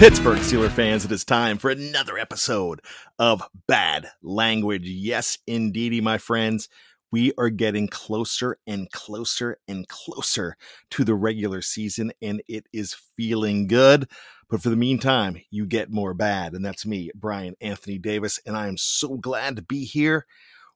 Pittsburgh 0.00 0.38
Steeler 0.38 0.70
fans, 0.70 1.04
it 1.04 1.12
is 1.12 1.26
time 1.26 1.58
for 1.58 1.68
another 1.68 2.16
episode 2.16 2.80
of 3.18 3.42
Bad 3.66 4.10
Language. 4.22 4.88
Yes, 4.88 5.36
indeedy, 5.46 6.00
my 6.00 6.16
friends. 6.16 6.70
We 7.12 7.34
are 7.36 7.50
getting 7.50 7.86
closer 7.86 8.56
and 8.66 8.90
closer 8.92 9.58
and 9.68 9.86
closer 9.88 10.56
to 10.92 11.04
the 11.04 11.14
regular 11.14 11.60
season, 11.60 12.12
and 12.22 12.42
it 12.48 12.64
is 12.72 12.96
feeling 13.14 13.66
good. 13.66 14.08
But 14.48 14.62
for 14.62 14.70
the 14.70 14.76
meantime, 14.76 15.36
you 15.50 15.66
get 15.66 15.92
more 15.92 16.14
bad. 16.14 16.54
And 16.54 16.64
that's 16.64 16.86
me, 16.86 17.10
Bryan 17.14 17.54
Anthony 17.60 17.98
Davis. 17.98 18.40
And 18.46 18.56
I 18.56 18.68
am 18.68 18.78
so 18.78 19.18
glad 19.18 19.56
to 19.56 19.62
be 19.62 19.84
here 19.84 20.24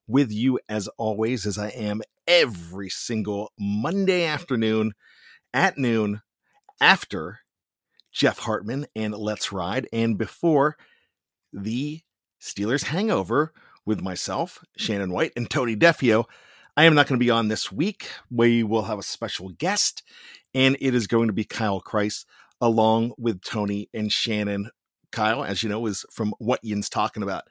with 0.05 0.31
you 0.31 0.59
as 0.69 0.87
always, 0.99 1.47
as 1.47 1.57
I 1.57 1.69
am 1.69 2.03
every 2.27 2.89
single 2.89 3.51
Monday 3.57 4.25
afternoon 4.25 4.93
at 5.51 5.79
noon 5.79 6.21
after 6.79 7.39
Jeff 8.15 8.39
Hartman 8.39 8.87
and 8.95 9.13
Let's 9.13 9.51
Ride, 9.51 9.89
and 9.91 10.17
before 10.17 10.77
the 11.51 11.99
Steelers 12.41 12.85
hangover 12.85 13.51
with 13.85 14.01
myself, 14.01 14.63
Shannon 14.77 15.11
White, 15.11 15.33
and 15.35 15.49
Tony 15.49 15.75
Defeo. 15.75 16.23
I 16.77 16.85
am 16.85 16.95
not 16.95 17.07
going 17.07 17.19
to 17.19 17.23
be 17.23 17.29
on 17.29 17.49
this 17.49 17.73
week. 17.73 18.09
We 18.31 18.63
will 18.63 18.83
have 18.83 18.99
a 18.99 19.03
special 19.03 19.49
guest, 19.49 20.01
and 20.53 20.77
it 20.79 20.95
is 20.95 21.07
going 21.07 21.27
to 21.27 21.33
be 21.33 21.43
Kyle 21.43 21.81
Kreis 21.81 22.23
along 22.61 23.11
with 23.17 23.41
Tony 23.41 23.89
and 23.93 24.09
Shannon. 24.09 24.69
Kyle, 25.11 25.43
as 25.43 25.61
you 25.61 25.67
know, 25.67 25.85
is 25.85 26.05
from 26.09 26.33
What 26.39 26.63
Yin's 26.63 26.89
Talking 26.89 27.21
About. 27.21 27.43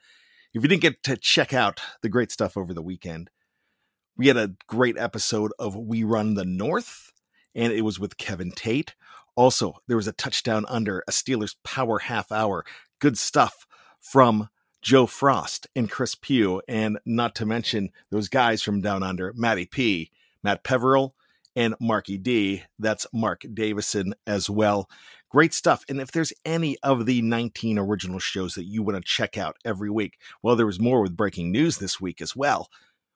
If 0.53 0.63
you 0.63 0.67
didn't 0.67 0.81
get 0.81 1.03
to 1.03 1.15
check 1.15 1.53
out 1.53 1.79
the 2.01 2.09
great 2.09 2.31
stuff 2.31 2.57
over 2.57 2.73
the 2.73 2.81
weekend, 2.81 3.29
we 4.17 4.27
had 4.27 4.37
a 4.37 4.55
great 4.67 4.97
episode 4.97 5.51
of 5.59 5.75
We 5.75 6.03
Run 6.03 6.33
the 6.33 6.45
North, 6.45 7.11
and 7.53 7.71
it 7.71 7.81
was 7.81 7.99
with 7.99 8.17
Kevin 8.17 8.51
Tate. 8.51 8.95
Also, 9.35 9.75
there 9.87 9.97
was 9.97 10.07
a 10.07 10.13
touchdown 10.13 10.65
under 10.67 11.03
a 11.07 11.11
Steelers 11.11 11.55
power 11.63 11.99
half 11.99 12.31
hour. 12.31 12.65
Good 12.99 13.17
stuff 13.17 13.67
from 13.99 14.49
Joe 14.81 15.07
Frost 15.07 15.67
and 15.75 15.89
Chris 15.89 16.15
Pugh, 16.15 16.61
and 16.67 16.99
not 17.05 17.35
to 17.35 17.45
mention 17.45 17.89
those 18.11 18.29
guys 18.29 18.61
from 18.61 18.81
down 18.81 19.03
under, 19.03 19.33
Matty 19.35 19.65
P, 19.65 20.11
Matt 20.43 20.63
Peverill, 20.63 21.11
and 21.55 21.75
Marky 21.79 22.17
D. 22.17 22.63
That's 22.77 23.07
Mark 23.13 23.43
Davison 23.53 24.13
as 24.27 24.49
well. 24.49 24.89
Great 25.29 25.53
stuff. 25.53 25.83
And 25.89 25.99
if 25.99 26.11
there's 26.11 26.33
any 26.45 26.77
of 26.83 27.05
the 27.05 27.21
19 27.21 27.79
original 27.79 28.19
shows 28.19 28.53
that 28.53 28.65
you 28.65 28.83
want 28.83 28.97
to 28.97 29.03
check 29.03 29.37
out 29.37 29.57
every 29.65 29.89
week, 29.89 30.17
well, 30.43 30.55
there 30.55 30.65
was 30.65 30.79
more 30.79 31.01
with 31.01 31.17
breaking 31.17 31.51
news 31.51 31.77
this 31.77 31.99
week 31.99 32.21
as 32.21 32.35
well 32.35 32.69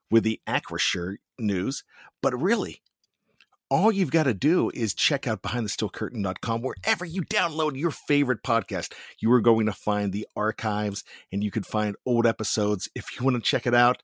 with 0.10 0.24
the 0.24 0.42
Acrisure 0.48 1.18
news. 1.38 1.84
But 2.22 2.40
really, 2.40 2.82
all 3.70 3.92
you've 3.92 4.12
got 4.12 4.24
to 4.24 4.34
do 4.34 4.72
is 4.74 4.94
check 4.94 5.28
out 5.28 5.44
behindthesteelcurtain.com 5.44 6.62
wherever 6.62 7.06
you 7.06 7.22
download 7.24 7.78
your 7.78 7.92
favorite 7.92 8.44
podcast. 8.44 8.94
You 9.20 9.32
are 9.32 9.42
going 9.42 9.68
to 9.68 9.74
find 9.74 10.12
the 10.12 10.28
archives 10.36 11.04
and 11.32 11.44
you 11.44 11.52
can 11.52 11.64
find 11.64 11.96
old 12.06 12.26
episodes. 12.26 12.90
If 12.96 13.18
you 13.18 13.24
want 13.24 13.36
to 13.36 13.42
check 13.42 13.68
it 13.68 13.76
out 13.76 14.02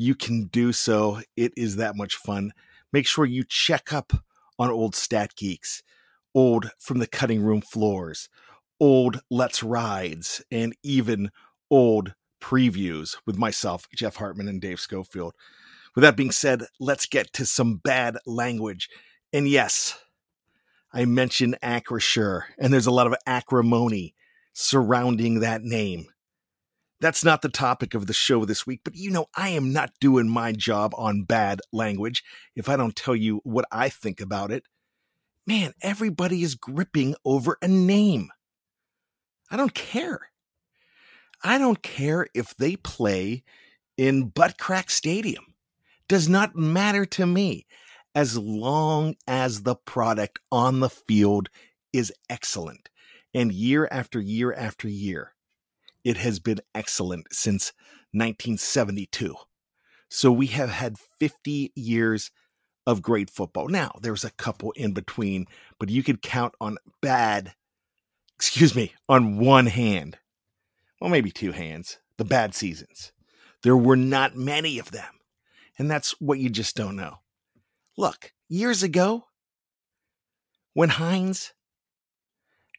you 0.00 0.14
can 0.14 0.46
do 0.46 0.72
so. 0.72 1.20
It 1.36 1.52
is 1.58 1.76
that 1.76 1.94
much 1.94 2.16
fun. 2.16 2.52
Make 2.90 3.06
sure 3.06 3.26
you 3.26 3.44
check 3.46 3.92
up 3.92 4.14
on 4.58 4.70
old 4.70 4.94
stat 4.94 5.36
geeks 5.36 5.82
old 6.34 6.70
from 6.78 7.00
the 7.00 7.06
cutting 7.06 7.42
room 7.42 7.60
floors 7.60 8.28
old 8.78 9.20
let's 9.30 9.64
rides 9.64 10.40
and 10.50 10.76
even 10.84 11.28
old 11.70 12.14
previews 12.40 13.16
with 13.26 13.36
myself 13.36 13.88
jeff 13.96 14.16
hartman 14.16 14.46
and 14.46 14.60
dave 14.60 14.78
schofield 14.78 15.34
with 15.94 16.02
that 16.02 16.16
being 16.16 16.30
said, 16.30 16.64
let's 16.78 17.06
get 17.06 17.32
to 17.34 17.46
some 17.46 17.76
bad 17.76 18.16
language. 18.26 18.88
And 19.32 19.48
yes, 19.48 19.98
I 20.92 21.04
mentioned 21.04 21.58
Acrisure, 21.62 22.42
and 22.58 22.72
there's 22.72 22.86
a 22.86 22.92
lot 22.92 23.06
of 23.06 23.14
acrimony 23.26 24.14
surrounding 24.52 25.40
that 25.40 25.62
name. 25.62 26.06
That's 27.00 27.24
not 27.24 27.40
the 27.40 27.48
topic 27.48 27.94
of 27.94 28.06
the 28.06 28.12
show 28.12 28.44
this 28.44 28.66
week, 28.66 28.80
but 28.84 28.94
you 28.94 29.10
know, 29.10 29.26
I 29.34 29.50
am 29.50 29.72
not 29.72 29.92
doing 30.00 30.28
my 30.28 30.52
job 30.52 30.92
on 30.96 31.22
bad 31.22 31.60
language 31.72 32.22
if 32.54 32.68
I 32.68 32.76
don't 32.76 32.94
tell 32.94 33.16
you 33.16 33.40
what 33.44 33.64
I 33.72 33.88
think 33.88 34.20
about 34.20 34.50
it. 34.50 34.64
Man, 35.46 35.72
everybody 35.80 36.42
is 36.42 36.54
gripping 36.54 37.14
over 37.24 37.56
a 37.62 37.68
name. 37.68 38.28
I 39.50 39.56
don't 39.56 39.74
care. 39.74 40.30
I 41.42 41.56
don't 41.56 41.82
care 41.82 42.26
if 42.34 42.54
they 42.56 42.76
play 42.76 43.44
in 43.96 44.28
Butt 44.28 44.58
Crack 44.58 44.90
Stadium 44.90 45.49
does 46.10 46.28
not 46.28 46.56
matter 46.56 47.06
to 47.06 47.24
me 47.24 47.64
as 48.16 48.36
long 48.36 49.14
as 49.28 49.62
the 49.62 49.76
product 49.76 50.40
on 50.50 50.80
the 50.80 50.90
field 50.90 51.48
is 51.92 52.12
excellent. 52.28 52.88
And 53.32 53.52
year 53.52 53.86
after 53.92 54.20
year 54.20 54.52
after 54.52 54.88
year, 54.88 55.34
it 56.02 56.16
has 56.16 56.40
been 56.40 56.58
excellent 56.74 57.28
since 57.30 57.72
1972. 58.10 59.36
So 60.08 60.32
we 60.32 60.48
have 60.48 60.70
had 60.70 60.98
50 60.98 61.70
years 61.76 62.32
of 62.88 63.02
great 63.02 63.30
football. 63.30 63.68
Now, 63.68 63.92
there's 64.02 64.24
a 64.24 64.32
couple 64.32 64.72
in 64.72 64.92
between, 64.92 65.46
but 65.78 65.90
you 65.90 66.02
could 66.02 66.22
count 66.22 66.56
on 66.60 66.78
bad, 67.00 67.54
excuse 68.34 68.74
me, 68.74 68.94
on 69.08 69.38
one 69.38 69.66
hand, 69.66 70.18
well, 71.00 71.08
maybe 71.08 71.30
two 71.30 71.52
hands, 71.52 72.00
the 72.16 72.24
bad 72.24 72.52
seasons. 72.52 73.12
There 73.62 73.76
were 73.76 73.94
not 73.96 74.34
many 74.34 74.80
of 74.80 74.90
them. 74.90 75.19
And 75.80 75.90
that's 75.90 76.10
what 76.20 76.38
you 76.38 76.50
just 76.50 76.76
don't 76.76 76.94
know. 76.94 77.20
Look, 77.96 78.34
years 78.50 78.82
ago, 78.82 79.28
when 80.74 80.90
Heinz 80.90 81.54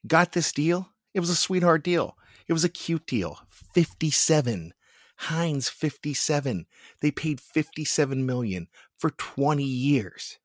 got 0.06 0.34
this 0.34 0.52
deal, 0.52 0.90
it 1.16 1.20
was 1.20 1.32
a 1.32 1.36
sweetheart 1.36 1.84
deal. 1.84 2.16
It 2.48 2.54
was 2.54 2.64
a 2.64 2.70
cute 2.70 3.08
deal. 3.08 3.40
57. 3.74 4.76
Heinz 5.16 5.68
57. 5.68 6.68
They 7.02 7.10
paid 7.10 7.42
57 7.42 8.24
million 8.24 8.68
for 9.00 9.10
20 9.10 9.64
years. 9.64 10.38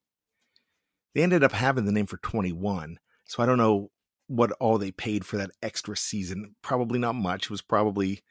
They 1.15 1.23
ended 1.23 1.45
up 1.45 1.53
having 1.53 1.85
the 1.85 1.93
name 1.93 2.07
for 2.07 2.17
21. 2.17 2.99
So 3.27 3.43
I 3.43 3.47
don't 3.47 3.59
know 3.59 3.91
what 4.29 4.53
all 4.53 4.79
they 4.79 4.93
paid 4.93 5.27
for 5.27 5.37
that 5.37 5.51
extra 5.61 5.95
season. 5.95 6.55
Probably 6.63 6.99
not 6.99 7.17
much. 7.17 7.45
It 7.45 7.51
was 7.51 7.61
probably, 7.61 8.23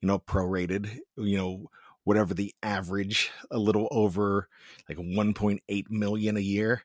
you 0.00 0.08
know, 0.08 0.18
prorated, 0.18 1.00
you 1.18 1.36
know, 1.36 1.66
whatever 2.04 2.34
the 2.34 2.54
average, 2.62 3.30
a 3.50 3.58
little 3.58 3.88
over 3.90 4.48
like 4.88 4.98
1.8 4.98 5.84
million 5.90 6.36
a 6.36 6.40
year. 6.40 6.82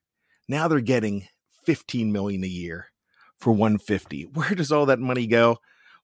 Now 0.47 0.68
they're 0.68 0.80
getting 0.81 1.28
15 1.66 2.12
million 2.12 2.44
a 2.44 2.47
year 2.47 2.88
for 3.38 3.51
150. 3.51 4.24
Where 4.33 4.56
does 4.56 4.71
all 4.71 4.86
that 4.88 5.00
money 5.00 5.27
go? 5.27 5.60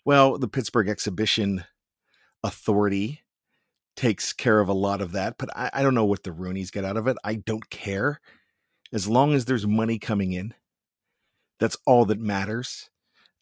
Well, 0.05 0.37
the 0.37 0.47
Pittsburgh 0.47 0.87
Exhibition 0.87 1.63
Authority 2.43 3.21
takes 3.95 4.33
care 4.33 4.59
of 4.59 4.67
a 4.67 4.73
lot 4.73 5.01
of 5.01 5.13
that, 5.13 5.35
but 5.39 5.49
I, 5.55 5.69
I 5.73 5.81
don't 5.81 5.95
know 5.95 6.05
what 6.05 6.23
the 6.23 6.31
Rooneys 6.31 6.71
get 6.71 6.85
out 6.85 6.97
of 6.97 7.07
it. 7.07 7.17
I 7.23 7.35
don't 7.35 7.69
care. 7.69 8.19
As 8.93 9.07
long 9.07 9.33
as 9.33 9.45
there's 9.45 9.65
money 9.65 9.97
coming 9.97 10.33
in, 10.33 10.53
that's 11.59 11.77
all 11.87 12.05
that 12.05 12.19
matters. 12.19 12.89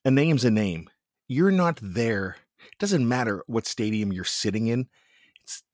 A 0.05 0.11
name's 0.11 0.45
a 0.45 0.51
name. 0.51 0.89
You're 1.27 1.51
not 1.51 1.79
there. 1.81 2.37
It 2.59 2.77
doesn't 2.79 3.07
matter 3.07 3.43
what 3.47 3.65
stadium 3.65 4.13
you're 4.13 4.23
sitting 4.23 4.67
in 4.67 4.87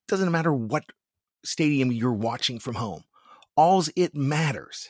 doesn't 0.09 0.31
matter 0.31 0.53
what 0.53 0.83
stadium 1.43 1.91
you're 1.91 2.11
watching 2.11 2.59
from 2.59 2.75
home. 2.75 3.03
Alls 3.55 3.89
it 3.95 4.15
matters 4.15 4.89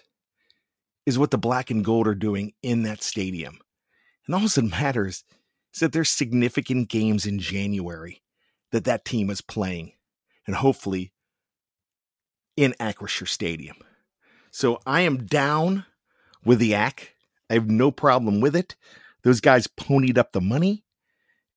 is 1.06 1.18
what 1.18 1.32
the 1.32 1.38
black 1.38 1.70
and 1.72 1.84
gold 1.84 2.08
are 2.08 2.16
doing 2.16 2.54
in 2.62 2.84
that 2.84 3.02
stadium. 3.02 3.60
And 4.26 4.36
all 4.36 4.48
that 4.48 4.64
matters 4.64 5.24
is 5.74 5.80
that 5.80 5.92
there's 5.92 6.10
significant 6.10 6.90
games 6.90 7.26
in 7.26 7.40
January 7.40 8.22
that 8.72 8.84
that 8.86 9.06
team 9.06 9.30
is 9.30 9.42
playing, 9.42 9.94
and 10.46 10.56
hopefully 10.56 11.12
in 12.56 12.76
Acrisure 12.80 13.28
Stadium. 13.28 13.78
So 14.52 14.80
I 14.86 15.02
am 15.02 15.26
down 15.26 15.86
with 16.46 16.60
the 16.60 16.76
act. 16.76 17.12
I 17.50 17.56
have 17.56 17.70
no 17.70 17.90
problem 17.90 18.42
with 18.42 18.56
it. 18.56 18.76
Those 19.24 19.42
guys 19.42 19.68
ponied 19.68 20.18
up 20.18 20.32
the 20.32 20.42
money. 20.42 20.84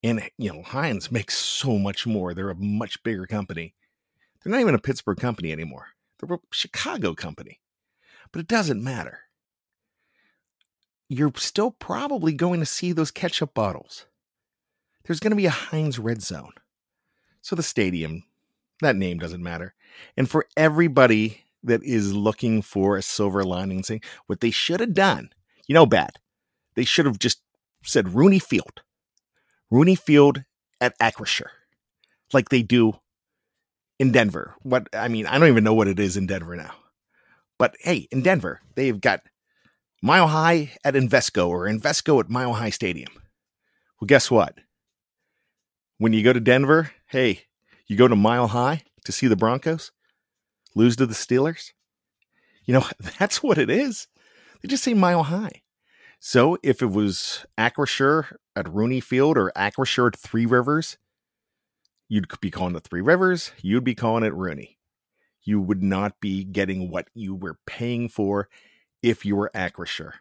And, 0.03 0.21
eh, 0.21 0.29
you 0.39 0.53
know, 0.53 0.63
Heinz 0.63 1.13
makes 1.13 1.37
so 1.37 1.79
much 1.79 2.07
more. 2.07 2.35
They're 2.35 2.51
a 2.51 2.57
much 2.57 3.03
bigger 3.03 3.27
company. 3.27 3.75
They're 4.43 4.51
not 4.51 4.61
even 4.61 4.75
a 4.75 4.81
Pittsburgh 4.81 5.19
company 5.19 5.53
anymore, 5.53 5.89
they're 6.19 6.37
a 6.37 6.41
Chicago 6.51 7.15
company. 7.15 7.61
But 8.33 8.41
it 8.41 8.49
doesn't 8.49 8.83
matter. 8.83 9.21
You're 11.09 11.33
still 11.37 11.71
probably 11.71 12.33
going 12.33 12.61
to 12.61 12.67
see 12.67 12.93
those 12.93 13.11
ketchup 13.11 13.53
bottles. 13.53 14.07
There's 15.05 15.21
going 15.21 15.33
to 15.33 15.37
be 15.37 15.47
a 15.47 15.51
Heinz 15.51 15.99
red 15.99 16.23
zone. 16.23 16.53
So 17.43 17.55
the 17.55 17.63
stadium, 17.63 18.25
that 18.81 18.97
name 18.97 19.19
doesn't 19.19 19.43
matter. 19.43 19.75
And 20.17 20.31
for 20.31 20.47
everybody 20.57 21.43
that 21.65 21.83
is 21.83 22.15
looking 22.15 22.63
for 22.63 22.97
a 22.97 23.03
silver 23.03 23.45
lining, 23.45 23.83
saying 23.83 24.03
what 24.27 24.41
they 24.41 24.51
should 24.51 24.81
have 24.81 24.95
done, 24.95 25.31
you 25.67 25.75
know, 25.75 25.87
bad. 25.87 26.19
They 26.75 26.85
should 26.85 27.07
have 27.07 27.19
just 27.19 27.41
said 27.85 28.15
Rooney 28.15 28.39
Field. 28.39 28.83
Rooney 29.73 29.95
Field 29.95 30.45
at 30.83 30.99
Acrisure, 30.99 31.49
like 32.35 32.51
they 32.51 32.63
do 32.63 32.93
in 33.99 34.13
Denver. 34.13 34.55
What 34.61 34.87
I 34.93 35.09
mean, 35.09 35.27
I 35.27 35.39
don't 35.39 35.49
even 35.49 35.65
know 35.65 35.73
what 35.73 35.89
it 35.89 35.99
is 35.99 36.19
in 36.19 36.27
Denver 36.27 36.55
now. 36.55 36.75
But 37.59 37.77
hey, 37.81 38.07
in 38.13 38.21
Denver, 38.21 38.61
they've 38.75 39.01
got 39.01 39.23
Mile 40.03 40.29
High 40.29 40.73
at 40.85 40.93
Invesco 40.93 41.49
or 41.49 41.65
Invesco 41.65 42.21
at 42.21 42.29
Mile 42.29 42.53
High 42.53 42.69
Stadium. 42.69 43.13
Well, 43.99 44.07
guess 44.07 44.31
what? 44.31 44.59
When 45.97 46.13
you 46.13 46.23
go 46.23 46.35
to 46.35 46.41
Denver, 46.41 46.91
hey, 47.07 47.45
you 47.87 47.97
go 47.97 48.09
to 48.09 48.17
Mile 48.17 48.49
High 48.49 48.83
to 49.07 49.13
see 49.13 49.27
the 49.27 49.37
Broncos 49.37 49.91
lose 50.75 50.97
to 50.97 51.07
the 51.07 51.15
Steelers. 51.15 51.71
You 52.67 52.75
know, 52.75 52.85
that's 53.19 53.43
what 53.43 53.57
it 53.57 53.71
is. 53.71 54.07
They 54.61 54.69
just 54.69 54.85
say 54.85 54.93
Mile 54.93 55.23
High. 55.23 55.63
So 56.25 56.57
if 56.63 56.83
it 56.83 56.93
was 56.93 57.45
Acrisure 57.59 58.37
at 58.55 58.73
Rooney 58.73 59.01
Field 59.01 59.37
or 59.37 59.51
Acrisure 59.57 60.07
at 60.07 60.17
Three 60.17 60.47
Rivers, 60.47 60.97
you'd 62.09 62.29
be 62.41 62.49
calling 62.49 62.77
it 62.77 62.85
Three 62.85 63.01
Rivers. 63.01 63.51
You'd 63.61 63.83
be 63.83 63.97
calling 63.97 64.23
it 64.23 64.33
Rooney. 64.33 64.79
You 65.43 65.61
would 65.61 65.83
not 65.83 66.21
be 66.21 66.45
getting 66.45 66.89
what 66.93 67.09
you 67.13 67.35
were 67.35 67.59
paying 67.67 68.09
for 68.09 68.49
if 69.03 69.27
you 69.27 69.35
were 69.35 69.51
Acrisure. 69.53 70.13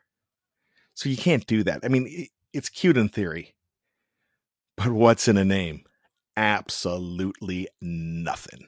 So 0.96 1.08
you 1.08 1.18
can't 1.18 1.46
do 1.46 1.62
that. 1.66 1.82
I 1.84 1.88
mean, 1.88 2.26
it's 2.52 2.70
cute 2.70 2.98
in 2.98 3.08
theory, 3.08 3.54
but 4.78 4.92
what's 4.92 5.28
in 5.28 5.38
a 5.38 5.46
name? 5.46 5.84
Absolutely 6.36 7.68
nothing. 7.80 8.66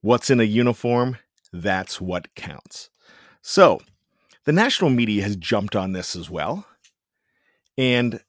What's 0.00 0.30
in 0.30 0.40
a 0.40 0.44
uniform? 0.44 1.18
That's 1.52 2.00
what 2.00 2.34
counts. 2.34 2.88
So, 3.42 3.82
the 4.44 4.52
national 4.52 4.90
media 4.90 5.22
has 5.22 5.36
jumped 5.36 5.74
on 5.74 5.92
this 5.92 6.14
as 6.14 6.30
well. 6.30 6.66
And 7.76 8.20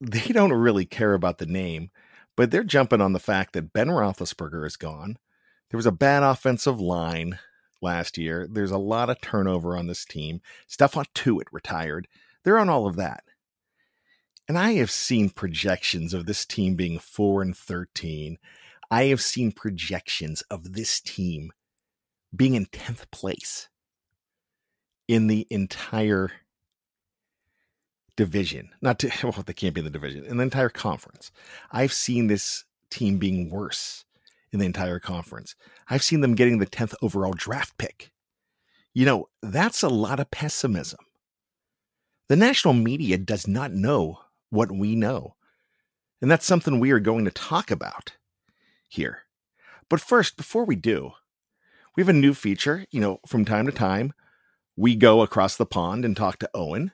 they 0.00 0.20
don't 0.32 0.52
really 0.52 0.84
care 0.84 1.14
about 1.14 1.38
the 1.38 1.46
name, 1.46 1.90
but 2.36 2.50
they're 2.50 2.64
jumping 2.64 3.00
on 3.00 3.12
the 3.12 3.18
fact 3.18 3.52
that 3.52 3.72
Ben 3.72 3.88
Roethlisberger 3.88 4.66
is 4.66 4.76
gone. 4.76 5.18
There 5.70 5.78
was 5.78 5.86
a 5.86 5.92
bad 5.92 6.22
offensive 6.22 6.80
line 6.80 7.38
last 7.80 8.18
year. 8.18 8.46
There's 8.50 8.70
a 8.70 8.78
lot 8.78 9.10
of 9.10 9.20
turnover 9.20 9.76
on 9.76 9.86
this 9.86 10.04
team. 10.04 10.40
Stephon 10.68 11.06
Tuitt 11.14 11.46
retired. 11.50 12.08
They're 12.44 12.58
on 12.58 12.68
all 12.68 12.86
of 12.86 12.96
that. 12.96 13.24
And 14.48 14.58
I 14.58 14.72
have 14.74 14.90
seen 14.90 15.30
projections 15.30 16.12
of 16.12 16.26
this 16.26 16.44
team 16.44 16.74
being 16.74 16.98
4 16.98 17.42
and 17.42 17.56
13. 17.56 18.38
I 18.90 19.04
have 19.04 19.22
seen 19.22 19.52
projections 19.52 20.42
of 20.42 20.74
this 20.74 21.00
team 21.00 21.52
being 22.34 22.54
in 22.54 22.66
10th 22.66 23.10
place 23.10 23.68
in 25.12 25.26
the 25.26 25.46
entire 25.50 26.32
division. 28.16 28.70
Not 28.80 28.98
to, 29.00 29.10
well, 29.22 29.44
they 29.44 29.52
can't 29.52 29.74
be 29.74 29.80
in 29.80 29.84
the 29.84 29.90
division, 29.90 30.24
in 30.24 30.38
the 30.38 30.42
entire 30.42 30.70
conference. 30.70 31.30
I've 31.70 31.92
seen 31.92 32.28
this 32.28 32.64
team 32.88 33.18
being 33.18 33.50
worse 33.50 34.06
in 34.52 34.58
the 34.58 34.64
entire 34.64 34.98
conference. 34.98 35.54
I've 35.86 36.02
seen 36.02 36.22
them 36.22 36.34
getting 36.34 36.60
the 36.60 36.66
10th 36.66 36.94
overall 37.02 37.34
draft 37.34 37.76
pick. 37.76 38.10
You 38.94 39.04
know, 39.04 39.28
that's 39.42 39.82
a 39.82 39.90
lot 39.90 40.18
of 40.18 40.30
pessimism. 40.30 41.00
The 42.30 42.36
national 42.36 42.72
media 42.72 43.18
does 43.18 43.46
not 43.46 43.72
know 43.72 44.18
what 44.48 44.72
we 44.72 44.96
know. 44.96 45.34
And 46.22 46.30
that's 46.30 46.46
something 46.46 46.80
we 46.80 46.90
are 46.90 47.00
going 47.00 47.26
to 47.26 47.30
talk 47.30 47.70
about 47.70 48.14
here. 48.88 49.24
But 49.90 50.00
first, 50.00 50.38
before 50.38 50.64
we 50.64 50.76
do, 50.76 51.12
we 51.96 52.02
have 52.02 52.08
a 52.08 52.14
new 52.14 52.32
feature. 52.32 52.86
You 52.90 53.02
know, 53.02 53.20
from 53.26 53.44
time 53.44 53.66
to 53.66 53.72
time, 53.72 54.14
we 54.76 54.96
go 54.96 55.22
across 55.22 55.56
the 55.56 55.66
pond 55.66 56.04
and 56.04 56.16
talk 56.16 56.38
to 56.38 56.50
Owen, 56.54 56.92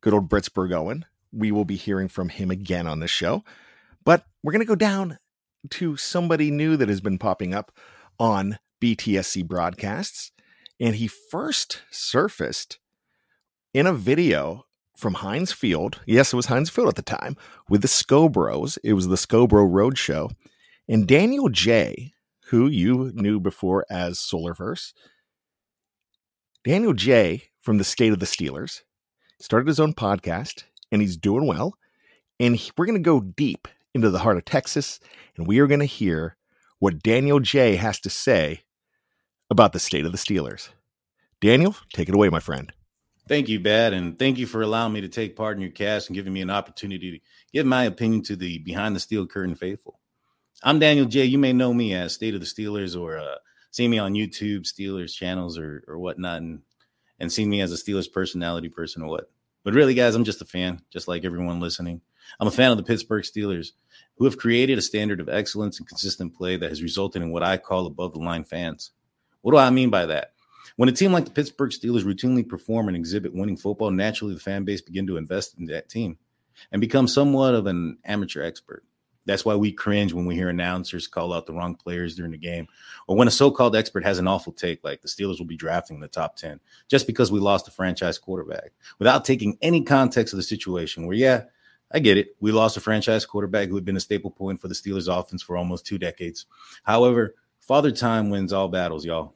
good 0.00 0.14
old 0.14 0.28
Britsburgh 0.28 0.72
Owen. 0.72 1.04
We 1.32 1.52
will 1.52 1.64
be 1.64 1.76
hearing 1.76 2.08
from 2.08 2.30
him 2.30 2.50
again 2.50 2.86
on 2.86 3.00
this 3.00 3.10
show. 3.10 3.44
But 4.04 4.24
we're 4.42 4.52
going 4.52 4.60
to 4.60 4.66
go 4.66 4.74
down 4.74 5.18
to 5.70 5.96
somebody 5.96 6.50
new 6.50 6.76
that 6.76 6.88
has 6.88 7.00
been 7.00 7.18
popping 7.18 7.54
up 7.54 7.72
on 8.18 8.58
BTSC 8.80 9.46
broadcasts. 9.46 10.32
And 10.80 10.96
he 10.96 11.08
first 11.08 11.82
surfaced 11.90 12.78
in 13.74 13.86
a 13.86 13.92
video 13.92 14.64
from 14.96 15.14
Heinz 15.14 15.52
Field. 15.52 16.00
Yes, 16.06 16.32
it 16.32 16.36
was 16.36 16.46
Heinz 16.46 16.70
Field 16.70 16.88
at 16.88 16.94
the 16.94 17.02
time 17.02 17.36
with 17.68 17.82
the 17.82 17.88
Scobros. 17.88 18.78
It 18.82 18.94
was 18.94 19.08
the 19.08 19.16
Scobro 19.16 19.68
Roadshow. 19.68 20.30
And 20.88 21.06
Daniel 21.06 21.48
J., 21.48 22.14
who 22.46 22.66
you 22.66 23.12
knew 23.14 23.38
before 23.38 23.84
as 23.90 24.18
Solarverse, 24.18 24.94
Daniel 26.68 26.92
J. 26.92 27.44
from 27.62 27.78
the 27.78 27.82
State 27.82 28.12
of 28.12 28.18
the 28.18 28.26
Steelers 28.26 28.82
started 29.40 29.68
his 29.68 29.80
own 29.80 29.94
podcast 29.94 30.64
and 30.92 31.00
he's 31.00 31.16
doing 31.16 31.46
well. 31.46 31.78
And 32.38 32.56
he, 32.56 32.70
we're 32.76 32.84
going 32.84 33.02
to 33.02 33.02
go 33.02 33.22
deep 33.22 33.68
into 33.94 34.10
the 34.10 34.18
heart 34.18 34.36
of 34.36 34.44
Texas 34.44 35.00
and 35.38 35.46
we 35.46 35.60
are 35.60 35.66
going 35.66 35.80
to 35.80 35.86
hear 35.86 36.36
what 36.78 37.02
Daniel 37.02 37.40
J. 37.40 37.76
has 37.76 37.98
to 38.00 38.10
say 38.10 38.64
about 39.48 39.72
the 39.72 39.78
state 39.78 40.04
of 40.04 40.12
the 40.12 40.18
Steelers. 40.18 40.68
Daniel, 41.40 41.74
take 41.94 42.10
it 42.10 42.14
away, 42.14 42.28
my 42.28 42.38
friend. 42.38 42.70
Thank 43.26 43.48
you, 43.48 43.60
Bad, 43.60 43.94
and 43.94 44.18
thank 44.18 44.36
you 44.36 44.46
for 44.46 44.60
allowing 44.60 44.92
me 44.92 45.00
to 45.00 45.08
take 45.08 45.36
part 45.36 45.56
in 45.56 45.62
your 45.62 45.70
cast 45.70 46.10
and 46.10 46.14
giving 46.14 46.34
me 46.34 46.42
an 46.42 46.50
opportunity 46.50 47.12
to 47.12 47.18
give 47.50 47.64
my 47.64 47.84
opinion 47.84 48.24
to 48.24 48.36
the 48.36 48.58
behind 48.58 48.94
the 48.94 49.00
steel 49.00 49.26
curtain 49.26 49.54
faithful. 49.54 50.00
I'm 50.62 50.78
Daniel 50.78 51.06
J. 51.06 51.24
You 51.24 51.38
may 51.38 51.54
know 51.54 51.72
me 51.72 51.94
as 51.94 52.12
State 52.12 52.34
of 52.34 52.40
the 52.40 52.46
Steelers 52.46 52.94
or 52.94 53.16
uh, 53.16 53.36
see 53.78 53.86
me 53.86 53.98
on 53.98 54.14
YouTube, 54.14 54.62
Steelers 54.62 55.14
channels 55.14 55.56
or 55.56 55.84
or 55.86 55.98
whatnot, 55.98 56.42
and 56.42 56.62
and 57.20 57.32
see 57.32 57.46
me 57.46 57.60
as 57.60 57.72
a 57.72 57.76
Steelers 57.76 58.12
personality 58.12 58.68
person 58.68 59.02
or 59.02 59.08
what. 59.08 59.30
But 59.62 59.74
really, 59.74 59.94
guys, 59.94 60.14
I'm 60.14 60.24
just 60.24 60.42
a 60.42 60.44
fan, 60.44 60.82
just 60.92 61.06
like 61.06 61.24
everyone 61.24 61.60
listening. 61.60 62.00
I'm 62.40 62.48
a 62.48 62.52
fan 62.52 62.72
of 62.72 62.76
the 62.76 62.82
Pittsburgh 62.82 63.22
Steelers, 63.22 63.70
who 64.16 64.24
have 64.24 64.36
created 64.36 64.78
a 64.78 64.82
standard 64.82 65.20
of 65.20 65.28
excellence 65.28 65.78
and 65.78 65.88
consistent 65.88 66.34
play 66.36 66.56
that 66.56 66.68
has 66.68 66.82
resulted 66.82 67.22
in 67.22 67.30
what 67.30 67.42
I 67.42 67.56
call 67.56 67.86
above 67.86 68.12
the 68.12 68.18
line 68.18 68.44
fans. 68.44 68.90
What 69.42 69.52
do 69.52 69.58
I 69.58 69.70
mean 69.70 69.90
by 69.90 70.06
that? 70.06 70.32
When 70.76 70.88
a 70.88 70.92
team 70.92 71.12
like 71.12 71.24
the 71.24 71.30
Pittsburgh 71.30 71.70
Steelers 71.70 72.04
routinely 72.04 72.46
perform 72.46 72.88
and 72.88 72.96
exhibit 72.96 73.34
winning 73.34 73.56
football, 73.56 73.90
naturally 73.90 74.34
the 74.34 74.40
fan 74.40 74.64
base 74.64 74.80
begin 74.80 75.06
to 75.06 75.16
invest 75.16 75.56
in 75.58 75.66
that 75.66 75.88
team 75.88 76.18
and 76.72 76.80
become 76.80 77.06
somewhat 77.06 77.54
of 77.54 77.66
an 77.66 77.98
amateur 78.04 78.42
expert. 78.42 78.84
That's 79.28 79.44
why 79.44 79.56
we 79.56 79.72
cringe 79.72 80.14
when 80.14 80.24
we 80.24 80.34
hear 80.34 80.48
announcers 80.48 81.06
call 81.06 81.34
out 81.34 81.44
the 81.44 81.52
wrong 81.52 81.74
players 81.74 82.16
during 82.16 82.32
the 82.32 82.38
game, 82.38 82.66
or 83.06 83.14
when 83.14 83.28
a 83.28 83.30
so-called 83.30 83.76
expert 83.76 84.02
has 84.02 84.18
an 84.18 84.26
awful 84.26 84.54
take, 84.54 84.82
like 84.82 85.02
the 85.02 85.08
Steelers 85.08 85.38
will 85.38 85.44
be 85.44 85.54
drafting 85.54 85.96
in 85.96 86.00
the 86.00 86.08
top 86.08 86.36
ten, 86.36 86.60
just 86.88 87.06
because 87.06 87.30
we 87.30 87.38
lost 87.38 87.68
a 87.68 87.70
franchise 87.70 88.16
quarterback, 88.16 88.72
without 88.98 89.26
taking 89.26 89.58
any 89.60 89.82
context 89.82 90.32
of 90.32 90.38
the 90.38 90.42
situation. 90.42 91.06
Where, 91.06 91.14
yeah, 91.14 91.42
I 91.92 91.98
get 91.98 92.16
it, 92.16 92.36
we 92.40 92.52
lost 92.52 92.78
a 92.78 92.80
franchise 92.80 93.26
quarterback 93.26 93.68
who 93.68 93.74
had 93.74 93.84
been 93.84 93.98
a 93.98 94.00
staple 94.00 94.30
point 94.30 94.62
for 94.62 94.68
the 94.68 94.74
Steelers' 94.74 95.14
offense 95.14 95.42
for 95.42 95.58
almost 95.58 95.84
two 95.84 95.98
decades. 95.98 96.46
However, 96.84 97.34
Father 97.60 97.92
Time 97.92 98.30
wins 98.30 98.54
all 98.54 98.68
battles, 98.68 99.04
y'all. 99.04 99.34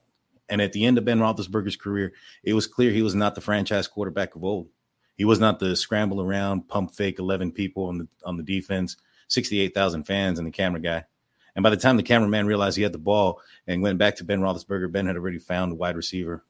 And 0.49 0.63
at 0.63 0.73
the 0.73 0.87
end 0.87 0.97
of 0.97 1.05
Ben 1.05 1.19
Roethlisberger's 1.19 1.77
career, 1.77 2.15
it 2.43 2.55
was 2.55 2.67
clear 2.67 2.91
he 2.91 3.03
was 3.03 3.15
not 3.15 3.35
the 3.35 3.43
franchise 3.43 3.89
quarterback 3.89 4.37
of 4.37 4.43
old. 4.43 4.69
He 5.17 5.27
was 5.27 5.39
not 5.39 5.59
the 5.59 5.77
scramble 5.77 6.23
around, 6.23 6.67
pump 6.67 6.95
fake 6.95 7.19
11 7.19 7.53
people 7.53 7.85
on 7.85 7.99
the 7.99 8.09
on 8.25 8.39
the 8.39 8.43
defense, 8.43 8.97
68,000 9.33 10.05
fans, 10.05 10.39
and 10.39 10.47
the 10.47 10.53
camera 10.53 10.81
guy. 10.81 11.05
And 11.55 11.63
by 11.63 11.71
the 11.71 11.77
time 11.77 11.97
the 11.97 12.03
cameraman 12.03 12.47
realized 12.47 12.77
he 12.77 12.83
had 12.83 12.93
the 12.93 12.99
ball 12.99 13.41
and 13.67 13.83
went 13.83 13.99
back 13.99 14.17
to 14.17 14.25
Ben 14.25 14.41
Roethlisberger, 14.41 14.91
Ben 14.91 15.07
had 15.07 15.17
already 15.17 15.39
found 15.39 15.73
a 15.73 15.75
wide 15.75 15.97
receiver. 15.97 16.45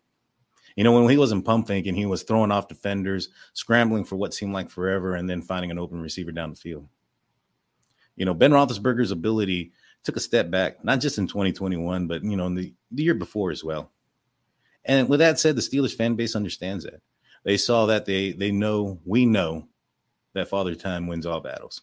You 0.77 0.85
know, 0.85 0.93
when 0.93 1.09
he 1.09 1.19
wasn't 1.19 1.45
pump 1.45 1.69
faking, 1.69 1.95
he 1.95 2.07
was 2.07 2.23
throwing 2.23 2.51
off 2.51 2.69
defenders, 2.69 3.29
scrambling 3.53 4.05
for 4.05 4.17
what 4.17 4.33
seemed 4.33 4.55
like 4.55 4.71
forever, 4.71 5.17
and 5.17 5.29
then 5.29 5.43
finding 5.43 5.71
an 5.71 5.79
open 5.79 6.01
receiver 6.01 6.33
down 6.33 6.51
the 6.51 6.57
field. 6.57 6.89
You 8.17 8.25
know, 8.25 8.35
Ben 8.35 8.53
Roethlisberger's 8.53 9.11
ability 9.11 9.73
took 10.05 10.17
a 10.17 10.21
step 10.21 10.51
back, 10.51 10.85
not 10.85 11.01
just 11.01 11.19
in 11.19 11.27
2021, 11.27 12.07
but 12.07 12.25
you 12.25 12.37
know, 12.37 12.47
in 12.47 12.55
the, 12.55 12.73
the 12.91 13.03
year 13.03 13.15
before 13.15 13.51
as 13.51 13.63
well. 13.63 13.91
And 14.85 15.09
with 15.09 15.21
that 15.21 15.39
said, 15.39 15.57
the 15.57 15.63
Steelers 15.63 15.95
fan 15.95 16.15
base 16.15 16.35
understands 16.35 16.85
that. 16.85 17.01
They 17.45 17.57
saw 17.57 17.87
that 17.87 18.05
they 18.05 18.33
they 18.33 18.53
know 18.53 19.01
we 19.05 19.27
know 19.27 19.69
that 20.35 20.49
Father 20.49 20.75
Time 20.75 21.07
wins 21.07 21.27
all 21.27 21.41
battles. 21.41 21.83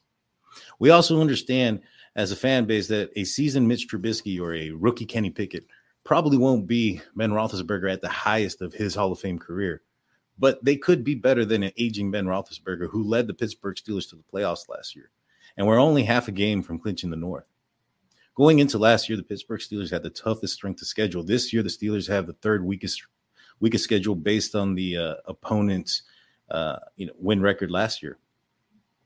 We 0.79 0.89
also 0.89 1.21
understand 1.21 1.81
as 2.15 2.31
a 2.31 2.35
fan 2.35 2.65
base 2.65 2.87
that 2.87 3.11
a 3.15 3.23
seasoned 3.23 3.67
Mitch 3.67 3.87
Trubisky 3.87 4.39
or 4.41 4.53
a 4.53 4.71
rookie 4.71 5.05
Kenny 5.05 5.29
Pickett 5.29 5.65
probably 6.03 6.37
won't 6.37 6.67
be 6.67 7.01
Ben 7.15 7.31
Roethlisberger 7.31 7.91
at 7.91 8.01
the 8.01 8.09
highest 8.09 8.61
of 8.61 8.73
his 8.73 8.95
Hall 8.95 9.11
of 9.11 9.19
Fame 9.19 9.39
career. 9.39 9.81
but 10.39 10.63
they 10.63 10.77
could 10.77 11.03
be 11.03 11.15
better 11.15 11.45
than 11.45 11.63
an 11.63 11.71
aging 11.77 12.11
Ben 12.11 12.25
Roethlisberger 12.25 12.89
who 12.89 13.03
led 13.03 13.27
the 13.27 13.33
Pittsburgh 13.33 13.75
Steelers 13.75 14.09
to 14.09 14.15
the 14.15 14.23
playoffs 14.23 14.69
last 14.69 14.95
year. 14.95 15.11
And 15.57 15.67
we're 15.67 15.79
only 15.79 16.03
half 16.03 16.29
a 16.29 16.31
game 16.31 16.63
from 16.63 16.79
clinching 16.79 17.09
the 17.09 17.17
North. 17.17 17.45
Going 18.35 18.59
into 18.59 18.77
last 18.77 19.09
year, 19.09 19.17
the 19.17 19.23
Pittsburgh 19.23 19.59
Steelers 19.59 19.91
had 19.91 20.01
the 20.01 20.09
toughest 20.09 20.53
strength 20.53 20.81
of 20.81 20.87
schedule. 20.87 21.23
This 21.23 21.51
year, 21.51 21.61
the 21.61 21.69
Steelers 21.69 22.07
have 22.07 22.25
the 22.25 22.33
third 22.33 22.63
weakest 22.63 23.03
weakest 23.59 23.83
schedule 23.83 24.15
based 24.15 24.55
on 24.55 24.75
the 24.75 24.95
uh, 24.95 25.15
opponent's 25.25 26.03
uh, 26.49 26.77
you 26.95 27.05
know 27.05 27.13
win 27.19 27.41
record 27.41 27.69
last 27.69 28.01
year. 28.01 28.17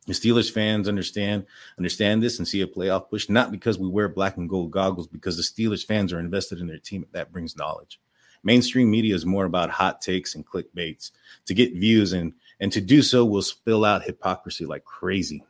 The 0.06 0.14
Steelers 0.14 0.52
fans 0.52 0.90
understand 0.90 1.46
understand 1.78 2.22
this 2.22 2.38
and 2.38 2.48
see 2.48 2.62
a 2.62 2.68
playoff 2.68 3.10
push, 3.10 3.30
not 3.30 3.52
because 3.52 3.80
we 3.80 3.88
wear 3.88 4.10
black 4.10 4.38
and 4.38 4.50
gold 4.50 4.72
goggles, 4.72 5.08
because 5.08 5.38
the 5.38 5.44
Steelers 5.44 5.86
fans 5.86 6.12
are 6.12 6.20
invested 6.20 6.60
in 6.60 6.68
their 6.68 6.78
team. 6.78 7.06
That 7.12 7.32
brings 7.32 7.56
knowledge. 7.56 8.00
Mainstream 8.44 8.92
media 8.92 9.16
is 9.16 9.26
more 9.26 9.46
about 9.46 9.70
hot 9.70 10.02
takes 10.02 10.36
and 10.36 10.46
clickbaits 10.46 11.12
to 11.46 11.54
get 11.54 11.74
views, 11.74 12.12
and 12.12 12.34
and 12.60 12.72
to 12.74 12.82
do 12.82 13.02
so 13.02 13.24
will 13.24 13.42
spill 13.42 13.86
out 13.86 14.04
hypocrisy 14.04 14.66
like 14.66 14.84
crazy. 14.84 15.44